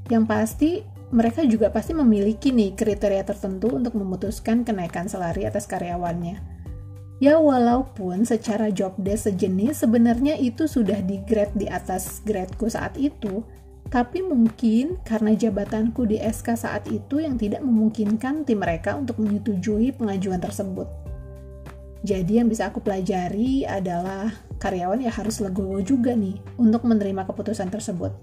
Yang 0.09 0.23
pasti, 0.29 0.71
mereka 1.09 1.45
juga 1.45 1.73
pasti 1.73 1.97
memiliki 1.97 2.53
nih 2.53 2.77
kriteria 2.77 3.25
tertentu 3.25 3.73
untuk 3.73 3.97
memutuskan 3.97 4.65
kenaikan 4.65 5.09
salari 5.09 5.49
atas 5.49 5.65
karyawannya. 5.65 6.57
Ya 7.17 7.41
walaupun 7.41 8.30
secara 8.30 8.69
job 8.69 8.93
desk 9.01 9.34
sejenis 9.34 9.82
sebenarnya 9.82 10.38
itu 10.38 10.69
sudah 10.69 11.01
di 11.01 11.17
grade 11.25 11.58
di 11.58 11.65
atas 11.65 12.21
gradeku 12.21 12.69
saat 12.69 12.93
itu, 12.93 13.41
tapi 13.89 14.21
mungkin 14.21 15.01
karena 15.01 15.34
jabatanku 15.34 16.06
di 16.06 16.21
SK 16.21 16.47
saat 16.53 16.86
itu 16.93 17.17
yang 17.17 17.34
tidak 17.41 17.65
memungkinkan 17.65 18.45
tim 18.45 18.62
mereka 18.62 18.93
untuk 18.93 19.17
menyetujui 19.17 19.97
pengajuan 19.97 20.38
tersebut. 20.38 20.86
Jadi 22.06 22.38
yang 22.38 22.53
bisa 22.53 22.69
aku 22.69 22.86
pelajari 22.86 23.65
adalah 23.65 24.30
karyawan 24.62 25.01
ya 25.01 25.10
harus 25.10 25.41
legowo 25.41 25.82
juga 25.82 26.13
nih 26.13 26.38
untuk 26.62 26.86
menerima 26.86 27.25
keputusan 27.25 27.73
tersebut 27.73 28.13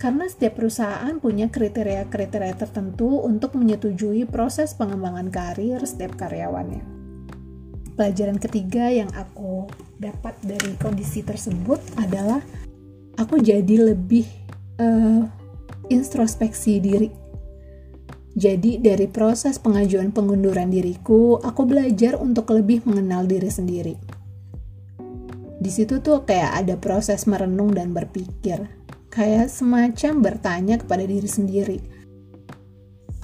karena 0.00 0.24
setiap 0.24 0.56
perusahaan 0.56 1.12
punya 1.20 1.52
kriteria-kriteria 1.52 2.56
tertentu 2.56 3.20
untuk 3.20 3.52
menyetujui 3.52 4.24
proses 4.24 4.72
pengembangan 4.72 5.28
karir 5.28 5.84
setiap 5.84 6.16
karyawannya. 6.16 6.99
Pelajaran 7.94 8.38
ketiga 8.38 8.88
yang 8.90 9.10
aku 9.12 9.66
dapat 10.00 10.36
dari 10.42 10.74
kondisi 10.80 11.20
tersebut 11.20 11.78
adalah 12.00 12.40
aku 13.20 13.38
jadi 13.42 13.92
lebih 13.92 14.24
uh, 14.80 15.22
introspeksi 15.90 16.80
diri. 16.80 17.08
Jadi 18.30 18.78
dari 18.78 19.10
proses 19.10 19.58
pengajuan 19.58 20.14
pengunduran 20.14 20.70
diriku, 20.70 21.36
aku 21.42 21.66
belajar 21.66 22.14
untuk 22.16 22.54
lebih 22.54 22.86
mengenal 22.86 23.26
diri 23.26 23.50
sendiri. 23.50 23.94
Di 25.60 25.68
situ 25.68 26.00
tuh 26.00 26.24
kayak 26.24 26.64
ada 26.64 26.74
proses 26.80 27.28
merenung 27.28 27.74
dan 27.76 27.92
berpikir 27.92 28.80
kayak 29.10 29.50
semacam 29.50 30.22
bertanya 30.22 30.78
kepada 30.78 31.04
diri 31.04 31.26
sendiri. 31.28 31.78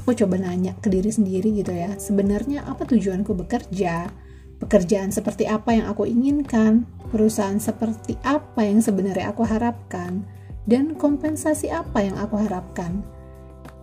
Aku 0.02 0.12
coba 0.12 0.38
nanya 0.38 0.74
ke 0.78 0.90
diri 0.90 1.08
sendiri 1.08 1.54
gitu 1.54 1.72
ya, 1.72 1.94
sebenarnya 1.96 2.66
apa 2.66 2.84
tujuanku 2.84 3.32
bekerja? 3.32 4.10
Pekerjaan 4.62 5.12
seperti 5.12 5.44
apa 5.44 5.76
yang 5.76 5.86
aku 5.90 6.08
inginkan? 6.08 6.88
Perusahaan 7.12 7.60
seperti 7.60 8.16
apa 8.24 8.64
yang 8.64 8.80
sebenarnya 8.80 9.30
aku 9.30 9.44
harapkan? 9.44 10.24
Dan 10.66 10.98
kompensasi 10.98 11.70
apa 11.70 12.02
yang 12.02 12.16
aku 12.18 12.40
harapkan? 12.40 13.04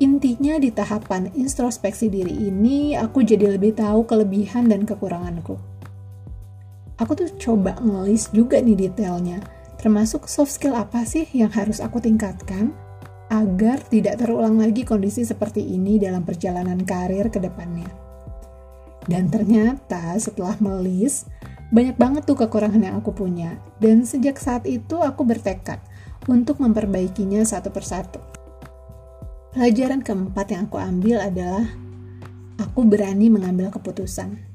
Intinya 0.01 0.59
di 0.59 0.73
tahapan 0.73 1.31
introspeksi 1.31 2.11
diri 2.11 2.49
ini, 2.49 2.97
aku 2.97 3.23
jadi 3.23 3.55
lebih 3.55 3.77
tahu 3.77 4.03
kelebihan 4.03 4.67
dan 4.67 4.83
kekuranganku. 4.83 5.55
Aku 6.99 7.11
tuh 7.15 7.31
coba 7.39 7.79
ngelis 7.79 8.29
juga 8.35 8.59
nih 8.59 8.89
detailnya 8.89 9.39
Termasuk 9.83 10.31
soft 10.31 10.55
skill 10.55 10.79
apa 10.79 11.03
sih 11.03 11.27
yang 11.35 11.51
harus 11.51 11.83
aku 11.83 11.99
tingkatkan 11.99 12.71
agar 13.27 13.83
tidak 13.91 14.15
terulang 14.15 14.55
lagi 14.55 14.87
kondisi 14.87 15.27
seperti 15.27 15.59
ini 15.59 15.99
dalam 15.99 16.23
perjalanan 16.23 16.79
karir 16.87 17.27
ke 17.27 17.43
depannya. 17.43 18.02
Dan 19.07 19.27
ternyata 19.27 20.15
setelah 20.19 20.55
melis, 20.63 21.27
banyak 21.73 21.95
banget 21.99 22.23
tuh 22.23 22.39
kekurangan 22.39 22.79
yang 22.79 22.95
aku 22.99 23.11
punya. 23.11 23.59
Dan 23.79 24.07
sejak 24.07 24.39
saat 24.39 24.63
itu 24.63 24.99
aku 24.99 25.27
bertekad 25.27 25.79
untuk 26.29 26.63
memperbaikinya 26.63 27.43
satu 27.43 27.71
persatu. 27.71 28.23
Pelajaran 29.53 30.01
keempat 30.01 30.47
yang 30.49 30.65
aku 30.71 30.81
ambil 30.81 31.21
adalah 31.21 31.67
aku 32.57 32.81
berani 32.87 33.29
mengambil 33.29 33.69
keputusan 33.69 34.53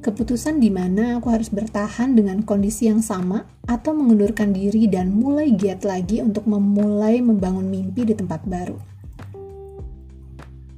Keputusan 0.00 0.64
di 0.64 0.72
mana 0.72 1.20
aku 1.20 1.28
harus 1.28 1.52
bertahan 1.52 2.16
dengan 2.16 2.40
kondisi 2.40 2.88
yang 2.88 3.04
sama 3.04 3.44
atau 3.68 3.92
mengundurkan 3.92 4.48
diri 4.48 4.88
dan 4.88 5.12
mulai 5.12 5.52
giat 5.52 5.84
lagi 5.84 6.24
untuk 6.24 6.48
memulai 6.48 7.20
membangun 7.20 7.68
mimpi 7.68 8.08
di 8.08 8.16
tempat 8.16 8.40
baru. 8.48 8.89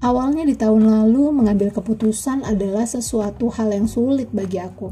Awalnya 0.03 0.43
di 0.43 0.59
tahun 0.59 0.83
lalu 0.83 1.31
mengambil 1.31 1.71
keputusan 1.71 2.43
adalah 2.43 2.83
sesuatu 2.83 3.55
hal 3.55 3.71
yang 3.71 3.87
sulit 3.87 4.29
bagi 4.35 4.59
aku. 4.59 4.91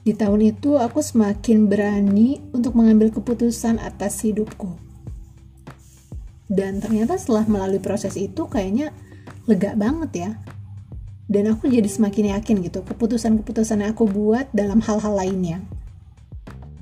Di 0.00 0.16
tahun 0.16 0.48
itu 0.48 0.80
aku 0.80 1.04
semakin 1.04 1.68
berani 1.68 2.40
untuk 2.56 2.72
mengambil 2.72 3.12
keputusan 3.12 3.76
atas 3.76 4.24
hidupku. 4.24 4.72
Dan 6.48 6.80
ternyata 6.80 7.20
setelah 7.20 7.44
melalui 7.44 7.84
proses 7.84 8.16
itu 8.16 8.48
kayaknya 8.48 8.96
lega 9.44 9.76
banget 9.76 10.10
ya 10.16 10.30
dan 11.28 11.52
aku 11.52 11.68
jadi 11.68 11.84
semakin 11.84 12.40
yakin 12.40 12.64
gitu 12.64 12.80
keputusan-keputusan 12.88 13.84
yang 13.84 13.92
aku 13.92 14.08
buat 14.08 14.48
dalam 14.56 14.80
hal-hal 14.80 15.12
lainnya. 15.12 15.60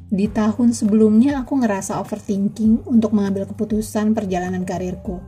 Di 0.06 0.30
tahun 0.30 0.70
sebelumnya 0.70 1.42
aku 1.42 1.58
ngerasa 1.58 1.98
overthinking 1.98 2.86
untuk 2.86 3.10
mengambil 3.10 3.50
keputusan 3.50 4.14
perjalanan 4.14 4.62
karirku. 4.62 5.18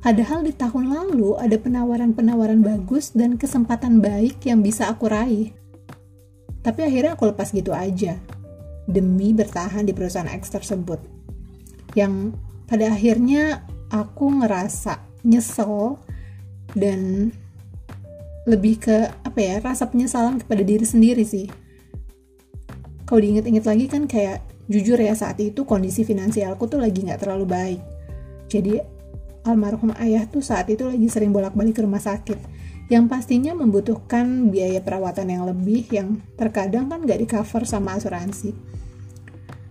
Padahal 0.00 0.40
di 0.40 0.52
tahun 0.56 0.96
lalu 0.96 1.36
ada 1.36 1.60
penawaran-penawaran 1.60 2.64
bagus 2.64 3.12
dan 3.12 3.36
kesempatan 3.36 4.00
baik 4.00 4.40
yang 4.48 4.64
bisa 4.64 4.88
aku 4.88 5.12
raih. 5.12 5.52
Tapi 6.64 6.80
akhirnya 6.84 7.16
aku 7.16 7.28
lepas 7.28 7.52
gitu 7.52 7.76
aja, 7.76 8.16
demi 8.88 9.36
bertahan 9.36 9.84
di 9.84 9.92
perusahaan 9.92 10.28
X 10.28 10.56
tersebut. 10.56 11.00
Yang 11.92 12.32
pada 12.64 12.96
akhirnya 12.96 13.64
aku 13.92 14.40
ngerasa 14.40 15.04
nyesel 15.26 16.00
dan 16.72 17.32
lebih 18.48 18.80
ke 18.80 18.96
apa 19.20 19.38
ya 19.38 19.54
rasa 19.60 19.84
penyesalan 19.90 20.40
kepada 20.40 20.64
diri 20.64 20.86
sendiri 20.86 21.22
sih 21.26 21.46
kalau 23.04 23.20
diinget-inget 23.20 23.64
lagi 23.66 23.84
kan 23.90 24.06
kayak 24.06 24.40
jujur 24.70 24.96
ya 24.96 25.12
saat 25.18 25.36
itu 25.42 25.66
kondisi 25.66 26.06
finansialku 26.06 26.70
tuh 26.70 26.80
lagi 26.80 27.04
nggak 27.04 27.20
terlalu 27.26 27.46
baik 27.46 27.80
jadi 28.48 28.80
almarhum 29.44 29.94
ayah 30.00 30.26
tuh 30.28 30.44
saat 30.44 30.68
itu 30.68 30.84
lagi 30.84 31.06
sering 31.08 31.32
bolak-balik 31.32 31.78
ke 31.78 31.82
rumah 31.84 32.02
sakit 32.02 32.38
yang 32.90 33.06
pastinya 33.06 33.54
membutuhkan 33.54 34.50
biaya 34.50 34.82
perawatan 34.82 35.30
yang 35.30 35.46
lebih 35.46 35.86
yang 35.94 36.18
terkadang 36.34 36.90
kan 36.90 37.06
nggak 37.06 37.20
di 37.22 37.26
cover 37.28 37.62
sama 37.64 37.96
asuransi 37.96 38.50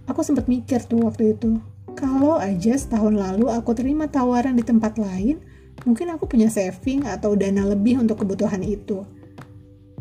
aku 0.07 0.21
sempat 0.25 0.47
mikir 0.47 0.81
tuh 0.87 1.05
waktu 1.05 1.37
itu 1.37 1.59
kalau 1.93 2.39
aja 2.39 2.79
setahun 2.79 3.11
lalu 3.11 3.51
aku 3.51 3.75
terima 3.75 4.07
tawaran 4.07 4.55
di 4.55 4.63
tempat 4.63 4.95
lain 4.95 5.43
mungkin 5.87 6.11
aku 6.11 6.27
punya 6.27 6.51
saving 6.51 7.07
atau 7.07 7.35
dana 7.35 7.63
lebih 7.67 8.01
untuk 8.01 8.23
kebutuhan 8.23 8.63
itu. 8.63 9.05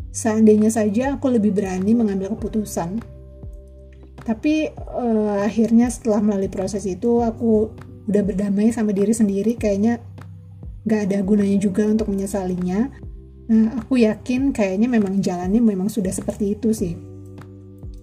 Seandainya 0.09 0.73
saja 0.73 1.15
aku 1.15 1.29
lebih 1.29 1.53
berani 1.53 1.93
mengambil 1.93 2.33
keputusan. 2.33 2.99
Tapi 4.25 4.69
uh, 4.73 5.45
akhirnya 5.45 5.87
setelah 5.89 6.21
melalui 6.21 6.51
proses 6.51 6.83
itu 6.85 7.23
aku 7.23 7.71
udah 8.09 8.21
berdamai 8.25 8.73
sama 8.73 8.89
diri 8.91 9.13
sendiri 9.13 9.53
kayaknya 9.55 10.01
gak 10.89 11.09
ada 11.09 11.21
gunanya 11.21 11.61
juga 11.61 11.85
untuk 11.85 12.09
menyesalinya. 12.09 12.89
Nah, 13.49 13.81
aku 13.81 14.01
yakin 14.01 14.53
kayaknya 14.53 14.89
memang 14.89 15.21
jalannya 15.21 15.61
memang 15.61 15.89
sudah 15.89 16.09
seperti 16.09 16.57
itu 16.57 16.73
sih. 16.73 16.97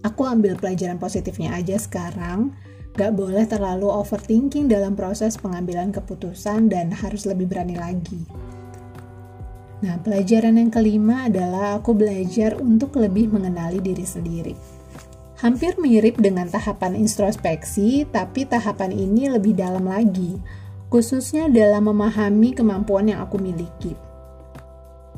Aku 0.07 0.23
ambil 0.23 0.55
pelajaran 0.55 1.03
positifnya 1.03 1.59
aja 1.59 1.75
sekarang 1.79 2.55
Gak 2.97 3.13
boleh 3.13 3.45
terlalu 3.45 3.93
overthinking 3.93 4.73
dalam 4.73 4.97
proses 4.97 5.37
pengambilan 5.37 5.93
keputusan 5.93 6.73
dan 6.73 6.89
harus 6.89 7.29
lebih 7.29 7.45
berani 7.45 7.77
lagi. 7.77 8.25
Nah, 9.85 10.01
pelajaran 10.01 10.57
yang 10.57 10.73
kelima 10.73 11.29
adalah 11.29 11.77
aku 11.77 11.93
belajar 11.93 12.57
untuk 12.57 12.97
lebih 12.97 13.29
mengenali 13.29 13.85
diri 13.85 14.01
sendiri. 14.01 14.57
Hampir 15.37 15.77
mirip 15.77 16.17
dengan 16.17 16.49
tahapan 16.49 16.97
introspeksi, 16.97 18.09
tapi 18.09 18.49
tahapan 18.49 18.89
ini 18.89 19.29
lebih 19.29 19.53
dalam 19.53 19.85
lagi, 19.85 20.41
khususnya 20.89 21.53
dalam 21.53 21.93
memahami 21.93 22.57
kemampuan 22.57 23.13
yang 23.13 23.21
aku 23.21 23.37
miliki. 23.37 23.93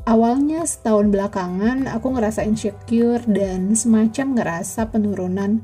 Awalnya 0.03 0.67
setahun 0.67 1.07
belakangan 1.07 1.87
aku 1.87 2.19
ngerasa 2.19 2.43
insecure 2.43 3.23
dan 3.31 3.71
semacam 3.79 4.35
ngerasa 4.35 4.91
penurunan 4.91 5.63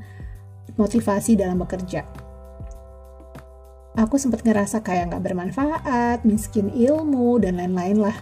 motivasi 0.80 1.36
dalam 1.36 1.60
bekerja. 1.60 2.08
Aku 3.96 4.16
sempat 4.16 4.40
ngerasa 4.40 4.80
kayak 4.80 5.12
nggak 5.12 5.24
bermanfaat, 5.24 6.24
miskin 6.24 6.72
ilmu, 6.72 7.40
dan 7.44 7.60
lain-lain 7.60 8.08
lah. 8.08 8.16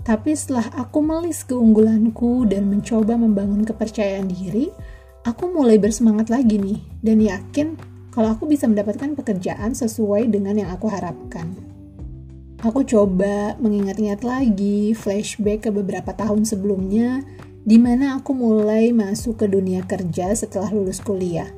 Tapi 0.00 0.32
setelah 0.32 0.68
aku 0.76 1.04
melis 1.04 1.44
keunggulanku 1.44 2.48
dan 2.48 2.68
mencoba 2.72 3.20
membangun 3.20 3.68
kepercayaan 3.68 4.32
diri, 4.32 4.72
aku 5.24 5.52
mulai 5.52 5.76
bersemangat 5.76 6.32
lagi 6.32 6.56
nih 6.56 6.80
dan 7.04 7.20
yakin 7.20 7.68
kalau 8.10 8.34
aku 8.34 8.48
bisa 8.48 8.66
mendapatkan 8.66 9.14
pekerjaan 9.14 9.76
sesuai 9.76 10.26
dengan 10.32 10.58
yang 10.58 10.70
aku 10.72 10.90
harapkan. 10.90 11.54
Aku 12.60 12.84
coba 12.84 13.56
mengingat-ingat 13.56 14.20
lagi, 14.20 14.92
flashback 14.92 15.64
ke 15.64 15.70
beberapa 15.72 16.12
tahun 16.12 16.44
sebelumnya, 16.44 17.24
di 17.64 17.80
mana 17.80 18.20
aku 18.20 18.36
mulai 18.36 18.92
masuk 18.92 19.40
ke 19.40 19.46
dunia 19.48 19.80
kerja 19.88 20.36
setelah 20.36 20.68
lulus 20.68 21.00
kuliah. 21.00 21.48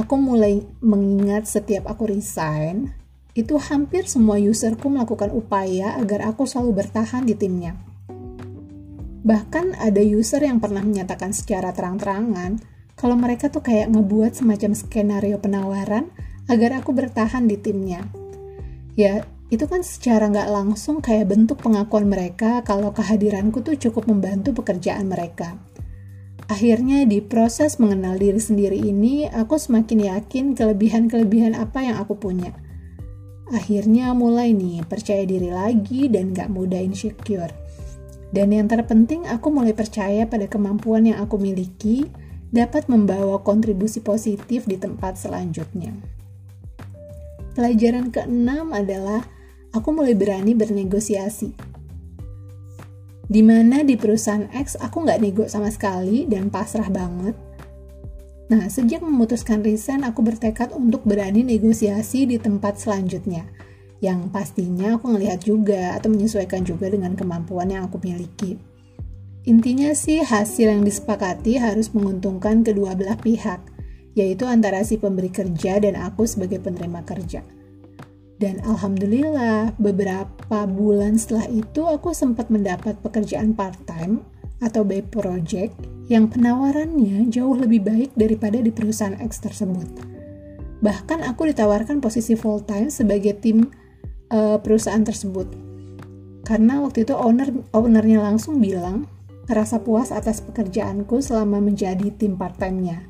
Aku 0.00 0.16
mulai 0.16 0.64
mengingat 0.80 1.44
setiap 1.44 1.92
aku 1.92 2.08
resign, 2.08 2.88
itu 3.36 3.60
hampir 3.60 4.08
semua 4.08 4.40
userku 4.40 4.88
melakukan 4.88 5.28
upaya 5.28 6.00
agar 6.00 6.32
aku 6.32 6.48
selalu 6.48 6.82
bertahan 6.82 7.28
di 7.28 7.36
timnya. 7.36 7.76
Bahkan 9.20 9.76
ada 9.76 10.00
user 10.00 10.40
yang 10.40 10.56
pernah 10.56 10.80
menyatakan 10.80 11.36
secara 11.36 11.76
terang-terangan 11.76 12.69
kalau 13.00 13.16
mereka 13.16 13.48
tuh 13.48 13.64
kayak 13.64 13.96
ngebuat 13.96 14.36
semacam 14.36 14.76
skenario 14.76 15.40
penawaran 15.40 16.12
agar 16.52 16.84
aku 16.84 16.92
bertahan 16.92 17.48
di 17.48 17.56
timnya. 17.56 18.04
Ya, 18.92 19.24
itu 19.48 19.64
kan 19.64 19.80
secara 19.80 20.28
nggak 20.28 20.52
langsung 20.52 21.00
kayak 21.00 21.32
bentuk 21.32 21.64
pengakuan 21.64 22.12
mereka 22.12 22.60
kalau 22.60 22.92
kehadiranku 22.92 23.64
tuh 23.64 23.80
cukup 23.80 24.04
membantu 24.04 24.52
pekerjaan 24.52 25.08
mereka. 25.08 25.56
Akhirnya 26.52 27.08
di 27.08 27.24
proses 27.24 27.80
mengenal 27.80 28.20
diri 28.20 28.42
sendiri 28.42 28.76
ini, 28.76 29.24
aku 29.30 29.56
semakin 29.56 30.12
yakin 30.12 30.44
kelebihan-kelebihan 30.52 31.56
apa 31.56 31.80
yang 31.80 31.96
aku 32.02 32.20
punya. 32.20 32.52
Akhirnya 33.54 34.12
mulai 34.12 34.52
nih 34.52 34.84
percaya 34.84 35.24
diri 35.24 35.48
lagi 35.48 36.10
dan 36.10 36.34
gak 36.36 36.50
mudah 36.52 36.82
insecure. 36.82 37.50
Dan 38.30 38.54
yang 38.54 38.70
terpenting 38.70 39.26
aku 39.26 39.50
mulai 39.50 39.74
percaya 39.74 40.26
pada 40.26 40.46
kemampuan 40.46 41.06
yang 41.06 41.18
aku 41.22 41.38
miliki, 41.38 42.06
dapat 42.50 42.90
membawa 42.90 43.38
kontribusi 43.42 44.02
positif 44.02 44.66
di 44.66 44.74
tempat 44.74 45.18
selanjutnya. 45.18 45.94
Pelajaran 47.54 48.10
keenam 48.14 48.74
adalah 48.74 49.26
aku 49.70 49.94
mulai 49.94 50.14
berani 50.14 50.54
bernegosiasi. 50.54 51.50
Di 53.30 53.42
mana 53.46 53.86
di 53.86 53.94
perusahaan 53.94 54.50
X 54.50 54.74
aku 54.78 55.06
nggak 55.06 55.20
nego 55.22 55.44
sama 55.46 55.70
sekali 55.70 56.26
dan 56.26 56.50
pasrah 56.50 56.90
banget. 56.90 57.38
Nah, 58.50 58.66
sejak 58.66 59.06
memutuskan 59.06 59.62
resign, 59.62 60.02
aku 60.02 60.26
bertekad 60.26 60.74
untuk 60.74 61.06
berani 61.06 61.46
negosiasi 61.46 62.26
di 62.26 62.34
tempat 62.34 62.82
selanjutnya. 62.82 63.46
Yang 64.02 64.26
pastinya 64.34 64.98
aku 64.98 65.14
ngelihat 65.14 65.46
juga 65.46 65.94
atau 65.94 66.10
menyesuaikan 66.10 66.66
juga 66.66 66.90
dengan 66.90 67.14
kemampuan 67.14 67.70
yang 67.70 67.86
aku 67.86 68.02
miliki. 68.02 68.58
Intinya 69.50 69.90
sih 69.98 70.22
hasil 70.22 70.70
yang 70.70 70.86
disepakati 70.86 71.58
harus 71.58 71.90
menguntungkan 71.90 72.62
kedua 72.62 72.94
belah 72.94 73.18
pihak, 73.18 73.58
yaitu 74.14 74.46
antara 74.46 74.86
si 74.86 74.94
pemberi 74.94 75.26
kerja 75.26 75.82
dan 75.82 75.98
aku 75.98 76.22
sebagai 76.22 76.62
penerima 76.62 77.02
kerja. 77.02 77.42
Dan 78.38 78.62
alhamdulillah, 78.62 79.74
beberapa 79.74 80.70
bulan 80.70 81.18
setelah 81.18 81.50
itu 81.50 81.82
aku 81.82 82.14
sempat 82.14 82.46
mendapat 82.46 83.02
pekerjaan 83.02 83.50
part-time 83.58 84.22
atau 84.62 84.86
by 84.86 85.02
project 85.02 85.74
yang 86.06 86.30
penawarannya 86.30 87.26
jauh 87.26 87.58
lebih 87.58 87.82
baik 87.82 88.10
daripada 88.14 88.62
di 88.62 88.70
perusahaan 88.70 89.18
X 89.18 89.42
tersebut. 89.42 89.90
Bahkan 90.78 91.26
aku 91.26 91.50
ditawarkan 91.50 91.98
posisi 91.98 92.38
full-time 92.38 92.86
sebagai 92.86 93.34
tim 93.42 93.66
uh, 94.30 94.62
perusahaan 94.62 95.02
tersebut. 95.02 95.50
Karena 96.46 96.78
waktu 96.86 97.02
itu 97.02 97.18
owner 97.18 97.50
ownernya 97.74 98.22
langsung 98.22 98.62
bilang 98.62 99.10
ngerasa 99.50 99.82
puas 99.82 100.14
atas 100.14 100.38
pekerjaanku 100.46 101.18
selama 101.18 101.58
menjadi 101.58 102.14
tim 102.14 102.38
part-time-nya. 102.38 103.02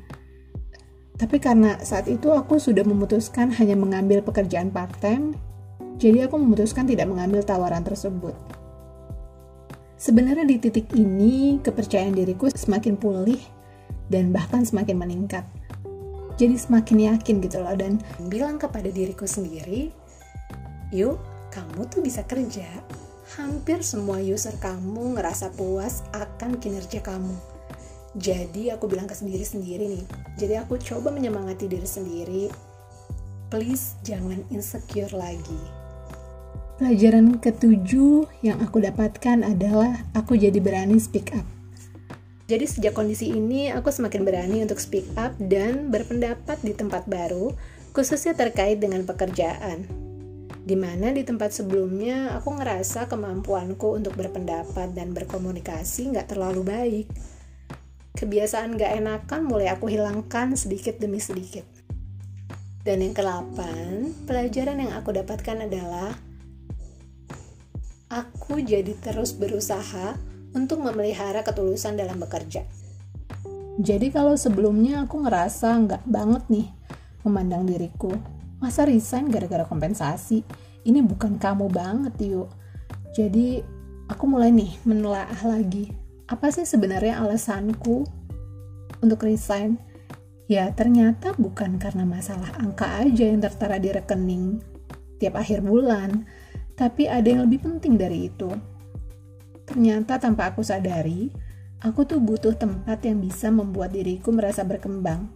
Tapi 1.21 1.37
karena 1.37 1.77
saat 1.85 2.09
itu 2.09 2.33
aku 2.33 2.57
sudah 2.57 2.81
memutuskan 2.81 3.53
hanya 3.61 3.77
mengambil 3.77 4.25
pekerjaan 4.25 4.73
part-time, 4.73 5.37
jadi 6.01 6.25
aku 6.25 6.41
memutuskan 6.41 6.89
tidak 6.89 7.05
mengambil 7.05 7.45
tawaran 7.45 7.85
tersebut. 7.85 8.33
Sebenarnya 10.01 10.49
di 10.49 10.57
titik 10.57 10.89
ini, 10.97 11.61
kepercayaan 11.61 12.17
diriku 12.17 12.49
semakin 12.49 12.97
pulih 12.97 13.37
dan 14.09 14.33
bahkan 14.33 14.65
semakin 14.65 14.97
meningkat. 14.97 15.45
Jadi 16.41 16.57
semakin 16.57 17.13
yakin 17.13 17.37
gitu 17.37 17.61
loh 17.61 17.77
dan 17.77 18.01
bilang 18.25 18.57
kepada 18.57 18.89
diriku 18.89 19.29
sendiri, 19.29 19.93
yuk 20.89 21.21
kamu 21.53 21.85
tuh 21.85 22.01
bisa 22.01 22.25
kerja 22.25 22.65
hampir 23.39 23.79
semua 23.79 24.19
user 24.19 24.51
kamu 24.59 25.15
ngerasa 25.15 25.55
puas 25.55 26.03
akan 26.11 26.59
kinerja 26.59 26.99
kamu. 26.99 27.31
Jadi 28.19 28.67
aku 28.75 28.91
bilang 28.91 29.07
ke 29.07 29.15
sendiri 29.15 29.47
sendiri 29.47 29.87
nih. 29.87 30.03
Jadi 30.35 30.53
aku 30.59 30.75
coba 30.75 31.15
menyemangati 31.15 31.71
diri 31.71 31.87
sendiri. 31.87 32.43
Please 33.47 33.95
jangan 34.03 34.43
insecure 34.51 35.11
lagi. 35.15 35.61
Pelajaran 36.75 37.39
ketujuh 37.39 38.27
yang 38.43 38.59
aku 38.59 38.83
dapatkan 38.83 39.47
adalah 39.47 40.03
aku 40.11 40.35
jadi 40.35 40.59
berani 40.59 40.99
speak 40.99 41.31
up. 41.31 41.45
Jadi 42.51 42.67
sejak 42.67 42.91
kondisi 42.91 43.31
ini 43.31 43.71
aku 43.71 43.95
semakin 43.95 44.27
berani 44.27 44.59
untuk 44.59 44.81
speak 44.83 45.07
up 45.15 45.31
dan 45.39 45.87
berpendapat 45.87 46.59
di 46.59 46.75
tempat 46.75 47.07
baru, 47.07 47.55
khususnya 47.95 48.35
terkait 48.35 48.83
dengan 48.83 49.07
pekerjaan 49.07 50.10
Di 50.61 50.77
mana 50.77 51.09
di 51.09 51.25
tempat 51.25 51.49
sebelumnya 51.49 52.37
aku 52.37 52.53
ngerasa 52.53 53.09
kemampuanku 53.09 53.97
untuk 53.97 54.13
berpendapat 54.13 54.93
dan 54.93 55.09
berkomunikasi 55.09 56.13
nggak 56.13 56.29
terlalu 56.29 56.61
baik. 56.61 57.07
Kebiasaan 58.11 58.77
gak 58.77 59.01
enakan 59.01 59.41
mulai 59.47 59.73
aku 59.73 59.89
hilangkan 59.89 60.53
sedikit 60.53 61.01
demi 61.01 61.17
sedikit. 61.17 61.65
Dan 62.85 63.01
yang 63.01 63.17
kelapan, 63.17 64.13
pelajaran 64.29 64.77
yang 64.77 64.93
aku 64.93 65.09
dapatkan 65.15 65.65
adalah 65.65 66.13
aku 68.11 68.61
jadi 68.61 68.93
terus 69.01 69.33
berusaha 69.33 70.13
untuk 70.53 70.83
memelihara 70.83 71.41
ketulusan 71.41 71.97
dalam 71.97 72.19
bekerja. 72.19 72.67
Jadi 73.79 74.11
kalau 74.11 74.35
sebelumnya 74.35 75.07
aku 75.07 75.23
ngerasa 75.25 75.73
nggak 75.87 76.03
banget 76.05 76.43
nih 76.51 76.67
memandang 77.23 77.63
diriku 77.65 78.11
Masa 78.61 78.85
resign 78.85 79.25
gara-gara 79.33 79.65
kompensasi? 79.65 80.45
Ini 80.85 81.01
bukan 81.01 81.41
kamu 81.41 81.65
banget 81.73 82.13
yuk. 82.21 82.53
Jadi 83.17 83.57
aku 84.05 84.23
mulai 84.29 84.53
nih 84.53 84.77
menelaah 84.85 85.41
lagi. 85.49 85.89
Apa 86.29 86.53
sih 86.53 86.63
sebenarnya 86.63 87.25
alasanku 87.25 88.05
untuk 89.01 89.25
resign? 89.25 89.81
Ya 90.45 90.69
ternyata 90.77 91.33
bukan 91.41 91.81
karena 91.81 92.05
masalah 92.05 92.53
angka 92.61 93.01
aja 93.01 93.25
yang 93.25 93.41
tertara 93.41 93.81
di 93.81 93.89
rekening 93.89 94.61
tiap 95.17 95.41
akhir 95.41 95.65
bulan, 95.65 96.25
tapi 96.77 97.09
ada 97.09 97.25
yang 97.25 97.49
lebih 97.49 97.65
penting 97.65 97.97
dari 97.97 98.29
itu. 98.29 98.49
Ternyata 99.65 100.21
tanpa 100.21 100.53
aku 100.53 100.61
sadari, 100.61 101.33
aku 101.81 102.05
tuh 102.05 102.21
butuh 102.21 102.53
tempat 102.53 103.05
yang 103.05 103.21
bisa 103.21 103.49
membuat 103.49 103.93
diriku 103.93 104.29
merasa 104.29 104.61
berkembang 104.61 105.29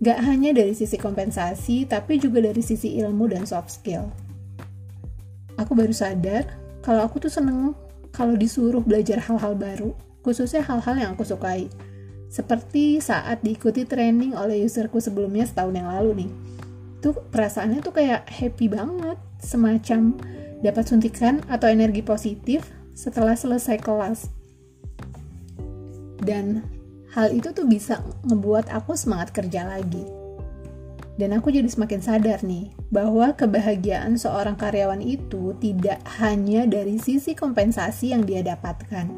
Gak 0.00 0.18
hanya 0.24 0.56
dari 0.56 0.72
sisi 0.72 0.96
kompensasi, 0.96 1.84
tapi 1.84 2.16
juga 2.16 2.40
dari 2.40 2.64
sisi 2.64 2.96
ilmu 2.96 3.28
dan 3.28 3.44
soft 3.44 3.68
skill. 3.68 4.08
Aku 5.60 5.76
baru 5.76 5.92
sadar 5.92 6.48
kalau 6.80 7.04
aku 7.04 7.20
tuh 7.20 7.28
seneng 7.28 7.76
kalau 8.10 8.34
disuruh 8.34 8.80
belajar 8.80 9.20
hal-hal 9.20 9.52
baru, 9.54 9.92
khususnya 10.24 10.64
hal-hal 10.64 10.96
yang 10.96 11.10
aku 11.12 11.28
sukai. 11.28 11.68
Seperti 12.30 13.02
saat 13.02 13.42
diikuti 13.42 13.84
training 13.84 14.32
oleh 14.32 14.64
userku 14.64 15.02
sebelumnya 15.02 15.44
setahun 15.44 15.74
yang 15.74 15.88
lalu 15.90 16.24
nih. 16.24 16.30
Tuh 17.04 17.16
perasaannya 17.28 17.80
tuh 17.84 17.92
kayak 17.92 18.24
happy 18.28 18.70
banget, 18.70 19.18
semacam 19.42 20.16
dapat 20.60 20.84
suntikan 20.88 21.40
atau 21.48 21.68
energi 21.68 22.00
positif 22.00 22.64
setelah 22.96 23.36
selesai 23.36 23.80
kelas. 23.80 24.28
Dan 26.20 26.64
hal 27.14 27.34
itu 27.34 27.50
tuh 27.50 27.66
bisa 27.66 28.02
ngebuat 28.26 28.70
aku 28.70 28.94
semangat 28.94 29.34
kerja 29.34 29.66
lagi. 29.66 30.06
Dan 31.18 31.36
aku 31.36 31.52
jadi 31.52 31.68
semakin 31.68 32.00
sadar 32.00 32.40
nih, 32.40 32.72
bahwa 32.88 33.36
kebahagiaan 33.36 34.16
seorang 34.16 34.56
karyawan 34.56 35.04
itu 35.04 35.52
tidak 35.60 36.00
hanya 36.16 36.64
dari 36.64 36.96
sisi 36.96 37.36
kompensasi 37.36 38.16
yang 38.16 38.24
dia 38.24 38.40
dapatkan. 38.40 39.10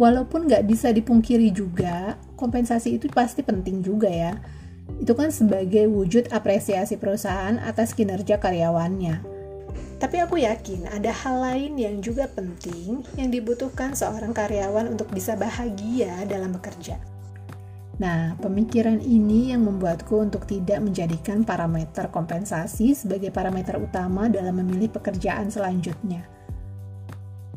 Walaupun 0.00 0.50
nggak 0.50 0.66
bisa 0.66 0.90
dipungkiri 0.90 1.54
juga, 1.54 2.18
kompensasi 2.34 2.98
itu 2.98 3.06
pasti 3.12 3.46
penting 3.46 3.84
juga 3.84 4.10
ya. 4.10 4.32
Itu 4.98 5.14
kan 5.14 5.30
sebagai 5.30 5.86
wujud 5.86 6.34
apresiasi 6.34 6.98
perusahaan 6.98 7.60
atas 7.62 7.94
kinerja 7.94 8.40
karyawannya. 8.42 9.39
Tapi 9.98 10.16
aku 10.22 10.40
yakin 10.40 10.88
ada 10.90 11.12
hal 11.12 11.40
lain 11.40 11.72
yang 11.76 11.98
juga 12.00 12.26
penting 12.30 13.04
yang 13.14 13.28
dibutuhkan 13.28 13.92
seorang 13.92 14.32
karyawan 14.32 14.90
untuk 14.90 15.12
bisa 15.12 15.36
bahagia 15.36 16.24
dalam 16.24 16.56
bekerja. 16.56 16.96
Nah, 18.00 18.32
pemikiran 18.40 18.96
ini 19.04 19.52
yang 19.52 19.68
membuatku 19.68 20.24
untuk 20.24 20.48
tidak 20.48 20.80
menjadikan 20.80 21.44
parameter 21.44 22.08
kompensasi 22.08 22.96
sebagai 22.96 23.28
parameter 23.28 23.76
utama 23.76 24.32
dalam 24.32 24.56
memilih 24.56 24.88
pekerjaan 24.88 25.52
selanjutnya. 25.52 26.24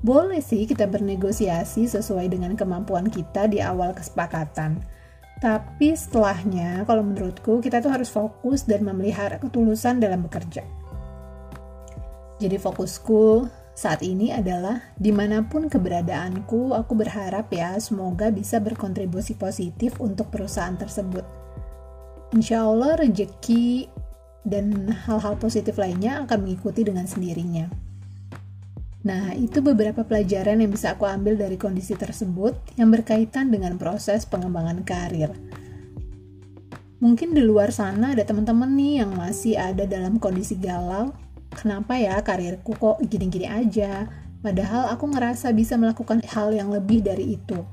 Boleh 0.03 0.43
sih 0.43 0.67
kita 0.67 0.83
bernegosiasi 0.83 1.87
sesuai 1.87 2.27
dengan 2.27 2.59
kemampuan 2.59 3.07
kita 3.07 3.47
di 3.47 3.63
awal 3.63 3.95
kesepakatan. 3.95 4.83
Tapi 5.39 5.95
setelahnya, 5.95 6.83
kalau 6.83 7.07
menurutku, 7.07 7.63
kita 7.63 7.79
tuh 7.79 7.95
harus 7.95 8.11
fokus 8.11 8.67
dan 8.67 8.83
memelihara 8.83 9.39
ketulusan 9.39 10.03
dalam 10.03 10.27
bekerja. 10.27 10.82
Jadi 12.41 12.57
fokusku 12.57 13.45
saat 13.73 14.05
ini 14.05 14.29
adalah 14.29 14.93
di 14.93 15.09
mana 15.09 15.41
pun 15.41 15.65
keberadaanku, 15.65 16.77
aku 16.77 16.93
berharap 16.93 17.49
ya 17.49 17.73
semoga 17.81 18.29
bisa 18.29 18.61
berkontribusi 18.61 19.33
positif 19.33 19.97
untuk 19.97 20.29
perusahaan 20.29 20.77
tersebut. 20.77 21.25
Insya 22.37 22.69
Allah 22.69 23.01
rezeki 23.01 23.89
dan 24.45 24.93
hal-hal 24.93 25.41
positif 25.41 25.81
lainnya 25.81 26.21
akan 26.21 26.45
mengikuti 26.45 26.85
dengan 26.85 27.09
sendirinya. 27.09 27.65
Nah, 29.03 29.35
itu 29.35 29.59
beberapa 29.59 30.05
pelajaran 30.05 30.63
yang 30.63 30.71
bisa 30.71 30.95
aku 30.95 31.09
ambil 31.09 31.35
dari 31.35 31.57
kondisi 31.59 31.97
tersebut 31.97 32.55
yang 32.79 32.93
berkaitan 32.93 33.51
dengan 33.51 33.75
proses 33.75 34.23
pengembangan 34.23 34.85
karir. 34.85 35.33
Mungkin 37.03 37.35
di 37.35 37.43
luar 37.43 37.75
sana 37.75 38.15
ada 38.15 38.23
teman-teman 38.23 38.69
nih 38.79 39.03
yang 39.03 39.11
masih 39.11 39.59
ada 39.59 39.83
dalam 39.83 40.21
kondisi 40.23 40.55
galau 40.55 41.11
kenapa 41.55 41.95
ya 41.95 42.19
karirku 42.19 42.75
kok 42.75 42.97
gini-gini 43.05 43.47
aja? 43.47 44.09
Padahal 44.43 44.91
aku 44.91 45.07
ngerasa 45.07 45.55
bisa 45.55 45.79
melakukan 45.79 46.19
hal 46.27 46.51
yang 46.51 46.73
lebih 46.73 46.99
dari 46.99 47.39
itu. 47.39 47.63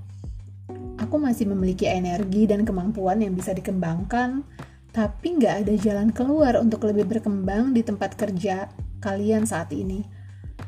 Aku 1.01 1.19
masih 1.19 1.51
memiliki 1.51 1.89
energi 1.89 2.47
dan 2.47 2.63
kemampuan 2.63 3.19
yang 3.25 3.35
bisa 3.35 3.51
dikembangkan, 3.51 4.47
tapi 4.95 5.41
nggak 5.41 5.67
ada 5.67 5.75
jalan 5.75 6.15
keluar 6.15 6.61
untuk 6.63 6.87
lebih 6.87 7.09
berkembang 7.11 7.75
di 7.75 7.83
tempat 7.83 8.15
kerja 8.15 8.71
kalian 9.03 9.49
saat 9.49 9.75
ini. 9.75 10.07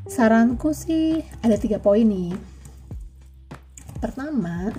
Saranku 0.08 0.74
sih 0.74 1.22
ada 1.44 1.54
tiga 1.54 1.78
poin 1.78 2.08
nih. 2.08 2.34
Pertama, 4.02 4.74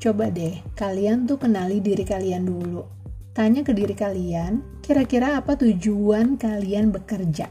coba 0.00 0.32
deh 0.32 0.62
kalian 0.72 1.28
tuh 1.28 1.36
kenali 1.36 1.84
diri 1.84 2.06
kalian 2.06 2.48
dulu 2.48 3.02
Tanya 3.32 3.64
ke 3.64 3.72
diri 3.72 3.96
kalian, 3.96 4.60
kira-kira 4.92 5.40
apa 5.40 5.56
tujuan 5.56 6.36
kalian 6.36 6.92
bekerja? 6.92 7.48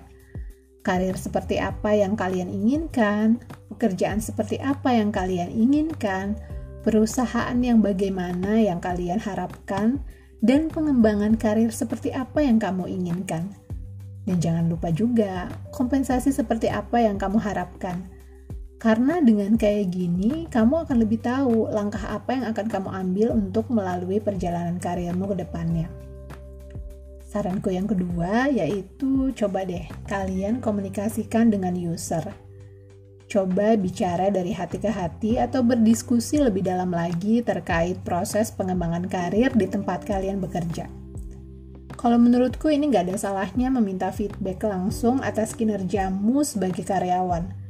Karir 0.86 1.18
seperti 1.18 1.58
apa 1.58 1.90
yang 1.90 2.14
kalian 2.14 2.54
inginkan? 2.54 3.42
Pekerjaan 3.74 4.22
seperti 4.22 4.62
apa 4.62 4.94
yang 4.94 5.10
kalian 5.10 5.50
inginkan? 5.50 6.38
Perusahaan 6.86 7.58
yang 7.58 7.82
bagaimana 7.82 8.62
yang 8.62 8.78
kalian 8.78 9.18
harapkan? 9.18 9.98
Dan 10.38 10.70
pengembangan 10.70 11.34
karir 11.34 11.74
seperti 11.74 12.14
apa 12.14 12.46
yang 12.46 12.62
kamu 12.62 12.86
inginkan? 12.86 13.50
Dan 14.30 14.38
jangan 14.38 14.70
lupa 14.70 14.94
juga, 14.94 15.50
kompensasi 15.74 16.30
seperti 16.30 16.70
apa 16.70 17.02
yang 17.02 17.18
kamu 17.18 17.42
harapkan 17.42 18.06
karena 18.78 19.18
dengan 19.22 19.58
kayak 19.58 19.94
gini, 19.94 20.46
kamu 20.50 20.86
akan 20.86 21.06
lebih 21.06 21.22
tahu 21.26 21.70
langkah 21.70 22.02
apa 22.02 22.34
yang 22.34 22.46
akan 22.50 22.66
kamu 22.66 22.90
ambil 22.90 23.28
untuk 23.34 23.70
melalui 23.70 24.18
perjalanan 24.18 24.82
karirmu 24.82 25.30
ke 25.30 25.46
depannya. 25.46 26.11
Saranku 27.32 27.72
yang 27.72 27.88
kedua 27.88 28.52
yaitu 28.52 29.32
coba 29.32 29.64
deh 29.64 29.88
kalian 30.12 30.60
komunikasikan 30.60 31.48
dengan 31.48 31.72
user. 31.80 32.28
Coba 33.32 33.80
bicara 33.80 34.28
dari 34.28 34.52
hati 34.52 34.84
ke 34.84 34.92
hati 34.92 35.40
atau 35.40 35.64
berdiskusi 35.64 36.44
lebih 36.44 36.68
dalam 36.68 36.92
lagi 36.92 37.40
terkait 37.40 38.04
proses 38.04 38.52
pengembangan 38.52 39.08
karir 39.08 39.56
di 39.56 39.64
tempat 39.72 40.04
kalian 40.04 40.44
bekerja. 40.44 40.92
Kalau 41.96 42.20
menurutku 42.20 42.68
ini 42.68 42.92
nggak 42.92 43.08
ada 43.08 43.16
salahnya 43.16 43.72
meminta 43.72 44.12
feedback 44.12 44.68
langsung 44.68 45.24
atas 45.24 45.56
kinerjamu 45.56 46.44
sebagai 46.44 46.84
karyawan 46.84 47.62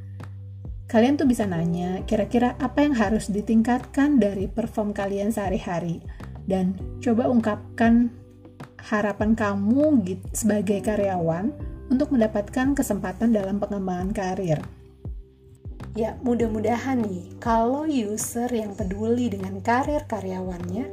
kalian 0.92 1.16
tuh 1.16 1.24
bisa 1.24 1.48
nanya 1.48 2.04
kira-kira 2.04 2.60
apa 2.60 2.84
yang 2.84 2.92
harus 2.92 3.32
ditingkatkan 3.32 4.20
dari 4.20 4.52
perform 4.52 4.92
kalian 4.92 5.32
sehari-hari 5.32 6.04
dan 6.52 6.76
coba 7.00 7.32
ungkapkan 7.32 8.12
harapan 8.88 9.38
kamu 9.38 10.02
gitu, 10.06 10.26
sebagai 10.34 10.82
karyawan 10.82 11.54
untuk 11.92 12.16
mendapatkan 12.16 12.74
kesempatan 12.74 13.36
dalam 13.36 13.60
pengembangan 13.60 14.12
karir. 14.16 14.60
Ya, 15.92 16.16
mudah-mudahan 16.24 17.04
nih, 17.04 17.36
kalau 17.44 17.84
user 17.84 18.48
yang 18.48 18.72
peduli 18.80 19.28
dengan 19.28 19.60
karir 19.60 20.08
karyawannya, 20.08 20.88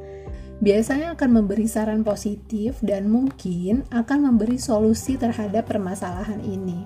biasanya 0.59 1.15
akan 1.15 1.31
memberi 1.39 1.71
saran 1.71 2.03
positif 2.03 2.83
dan 2.83 3.07
mungkin 3.07 3.87
akan 3.95 4.27
memberi 4.27 4.59
solusi 4.59 5.15
terhadap 5.15 5.71
permasalahan 5.71 6.43
ini. 6.43 6.83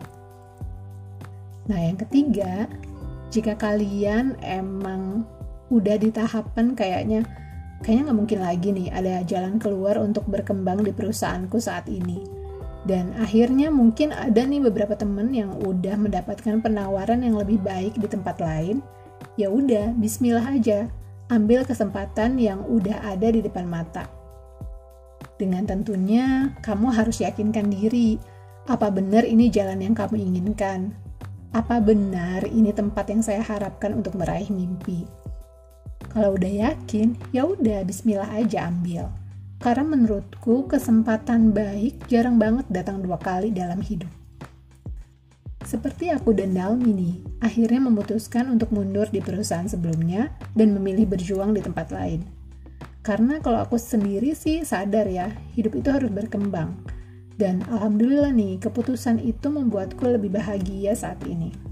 Nah, 1.72 1.80
yang 1.80 1.96
ketiga, 1.96 2.68
jika 3.32 3.56
kalian 3.56 4.36
emang 4.44 5.24
udah 5.72 5.96
di 5.96 6.12
tahapan 6.12 6.76
kayaknya 6.76 7.24
kayaknya 7.82 8.10
nggak 8.10 8.18
mungkin 8.18 8.40
lagi 8.40 8.68
nih 8.70 8.88
ada 8.94 9.14
jalan 9.26 9.58
keluar 9.58 9.98
untuk 9.98 10.24
berkembang 10.30 10.86
di 10.86 10.94
perusahaanku 10.94 11.58
saat 11.58 11.90
ini. 11.90 12.22
Dan 12.82 13.14
akhirnya 13.14 13.70
mungkin 13.70 14.10
ada 14.10 14.42
nih 14.42 14.58
beberapa 14.58 14.98
temen 14.98 15.30
yang 15.30 15.54
udah 15.62 15.94
mendapatkan 15.94 16.58
penawaran 16.58 17.22
yang 17.22 17.38
lebih 17.38 17.62
baik 17.62 17.94
di 17.94 18.10
tempat 18.10 18.42
lain. 18.42 18.82
Ya 19.38 19.50
udah 19.50 19.94
Bismillah 19.94 20.58
aja. 20.58 20.90
Ambil 21.30 21.62
kesempatan 21.62 22.42
yang 22.42 22.66
udah 22.66 23.06
ada 23.06 23.30
di 23.30 23.38
depan 23.38 23.70
mata. 23.70 24.10
Dengan 25.38 25.66
tentunya 25.66 26.54
kamu 26.62 26.90
harus 26.90 27.22
yakinkan 27.22 27.70
diri. 27.70 28.18
Apa 28.66 28.90
benar 28.90 29.26
ini 29.26 29.50
jalan 29.50 29.78
yang 29.82 29.94
kamu 29.94 30.18
inginkan? 30.18 30.94
Apa 31.54 31.78
benar 31.82 32.46
ini 32.46 32.74
tempat 32.74 33.10
yang 33.10 33.22
saya 33.22 33.42
harapkan 33.42 33.94
untuk 33.94 34.18
meraih 34.18 34.50
mimpi? 34.50 35.21
Kalau 36.12 36.36
udah 36.36 36.52
yakin, 36.68 37.16
ya 37.32 37.48
udah 37.48 37.88
bismillah 37.88 38.28
aja 38.28 38.68
ambil. 38.68 39.08
Karena 39.58 39.96
menurutku 39.96 40.68
kesempatan 40.68 41.56
baik 41.56 42.04
jarang 42.06 42.36
banget 42.36 42.68
datang 42.68 43.00
dua 43.00 43.16
kali 43.16 43.48
dalam 43.48 43.80
hidup. 43.80 44.10
Seperti 45.64 46.12
aku 46.12 46.36
dan 46.36 46.52
Dalmi 46.52 46.92
nih, 46.92 47.14
akhirnya 47.40 47.80
memutuskan 47.80 48.52
untuk 48.52 48.76
mundur 48.76 49.08
di 49.08 49.24
perusahaan 49.24 49.64
sebelumnya 49.64 50.28
dan 50.52 50.76
memilih 50.76 51.08
berjuang 51.08 51.56
di 51.56 51.64
tempat 51.64 51.88
lain. 51.88 52.20
Karena 53.00 53.40
kalau 53.40 53.64
aku 53.64 53.80
sendiri 53.80 54.36
sih 54.36 54.62
sadar 54.68 55.08
ya, 55.08 55.32
hidup 55.56 55.80
itu 55.80 55.88
harus 55.88 56.12
berkembang 56.12 56.76
dan 57.42 57.64
alhamdulillah 57.66 58.30
nih, 58.30 58.60
keputusan 58.60 59.18
itu 59.24 59.48
membuatku 59.48 60.04
lebih 60.04 60.36
bahagia 60.36 60.92
saat 60.92 61.18
ini. 61.24 61.71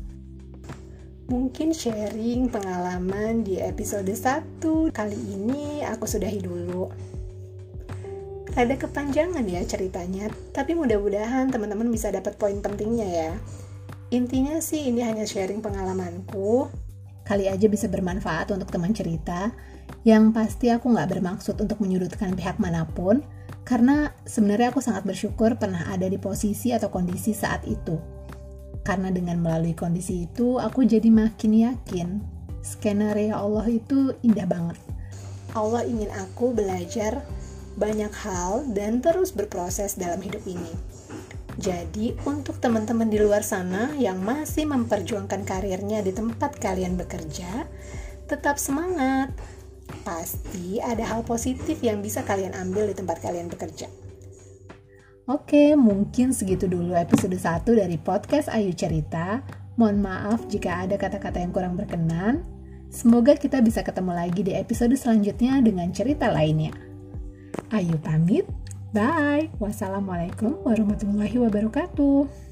Mungkin 1.30 1.70
sharing 1.70 2.50
pengalaman 2.50 3.46
di 3.46 3.62
episode 3.62 4.10
1 4.10 4.58
kali 4.90 5.14
ini 5.14 5.78
aku 5.86 6.02
sudahi 6.02 6.42
dulu. 6.42 6.90
Ada 8.58 8.74
kepanjangan 8.74 9.46
ya 9.46 9.62
ceritanya, 9.62 10.26
tapi 10.50 10.74
mudah-mudahan 10.74 11.46
teman-teman 11.54 11.86
bisa 11.86 12.10
dapat 12.10 12.34
poin 12.34 12.58
pentingnya 12.58 13.06
ya. 13.06 13.32
Intinya 14.10 14.58
sih 14.58 14.90
ini 14.90 15.06
hanya 15.06 15.22
sharing 15.22 15.62
pengalamanku. 15.62 16.66
Kali 17.22 17.46
aja 17.46 17.70
bisa 17.70 17.86
bermanfaat 17.86 18.50
untuk 18.50 18.66
teman 18.74 18.90
cerita. 18.90 19.54
Yang 20.02 20.34
pasti 20.34 20.66
aku 20.74 20.90
nggak 20.90 21.14
bermaksud 21.14 21.54
untuk 21.62 21.78
menyudutkan 21.78 22.34
pihak 22.34 22.58
mana 22.58 22.90
pun, 22.90 23.22
karena 23.62 24.10
sebenarnya 24.26 24.74
aku 24.74 24.82
sangat 24.82 25.06
bersyukur 25.06 25.54
pernah 25.62 25.94
ada 25.94 26.10
di 26.10 26.18
posisi 26.18 26.74
atau 26.74 26.90
kondisi 26.90 27.30
saat 27.30 27.62
itu. 27.70 28.19
Karena 28.90 29.14
dengan 29.14 29.38
melalui 29.38 29.70
kondisi 29.70 30.26
itu, 30.26 30.58
aku 30.58 30.82
jadi 30.82 31.06
makin 31.14 31.62
yakin 31.62 32.08
skenario 32.58 33.38
Allah 33.38 33.70
itu 33.70 34.18
indah 34.26 34.50
banget. 34.50 34.82
Allah 35.54 35.86
ingin 35.86 36.10
aku 36.10 36.50
belajar 36.50 37.22
banyak 37.78 38.10
hal 38.10 38.66
dan 38.74 38.98
terus 38.98 39.30
berproses 39.30 39.94
dalam 39.94 40.18
hidup 40.18 40.42
ini. 40.42 40.74
Jadi, 41.54 42.18
untuk 42.26 42.58
teman-teman 42.58 43.06
di 43.06 43.22
luar 43.22 43.46
sana 43.46 43.94
yang 43.94 44.18
masih 44.26 44.66
memperjuangkan 44.66 45.46
karirnya 45.46 46.02
di 46.02 46.10
tempat 46.10 46.58
kalian 46.58 46.98
bekerja, 46.98 47.70
tetap 48.26 48.58
semangat 48.58 49.30
pasti 50.02 50.82
ada 50.82 51.06
hal 51.06 51.22
positif 51.22 51.78
yang 51.78 52.02
bisa 52.02 52.26
kalian 52.26 52.58
ambil 52.58 52.90
di 52.90 52.98
tempat 52.98 53.22
kalian 53.22 53.46
bekerja. 53.46 53.99
Oke, 55.30 55.78
mungkin 55.78 56.34
segitu 56.34 56.66
dulu 56.66 56.90
episode 56.98 57.38
1 57.38 57.62
dari 57.78 57.94
podcast 58.02 58.50
Ayu 58.50 58.74
Cerita. 58.74 59.38
Mohon 59.78 60.10
maaf 60.10 60.50
jika 60.50 60.82
ada 60.82 60.98
kata-kata 60.98 61.38
yang 61.38 61.54
kurang 61.54 61.78
berkenan. 61.78 62.42
Semoga 62.90 63.38
kita 63.38 63.62
bisa 63.62 63.86
ketemu 63.86 64.10
lagi 64.10 64.42
di 64.42 64.58
episode 64.58 64.90
selanjutnya 64.98 65.62
dengan 65.62 65.86
cerita 65.94 66.34
lainnya. 66.34 66.74
Ayu 67.70 67.94
pamit. 68.02 68.42
Bye. 68.90 69.54
Wassalamualaikum 69.62 70.66
warahmatullahi 70.66 71.38
wabarakatuh. 71.38 72.49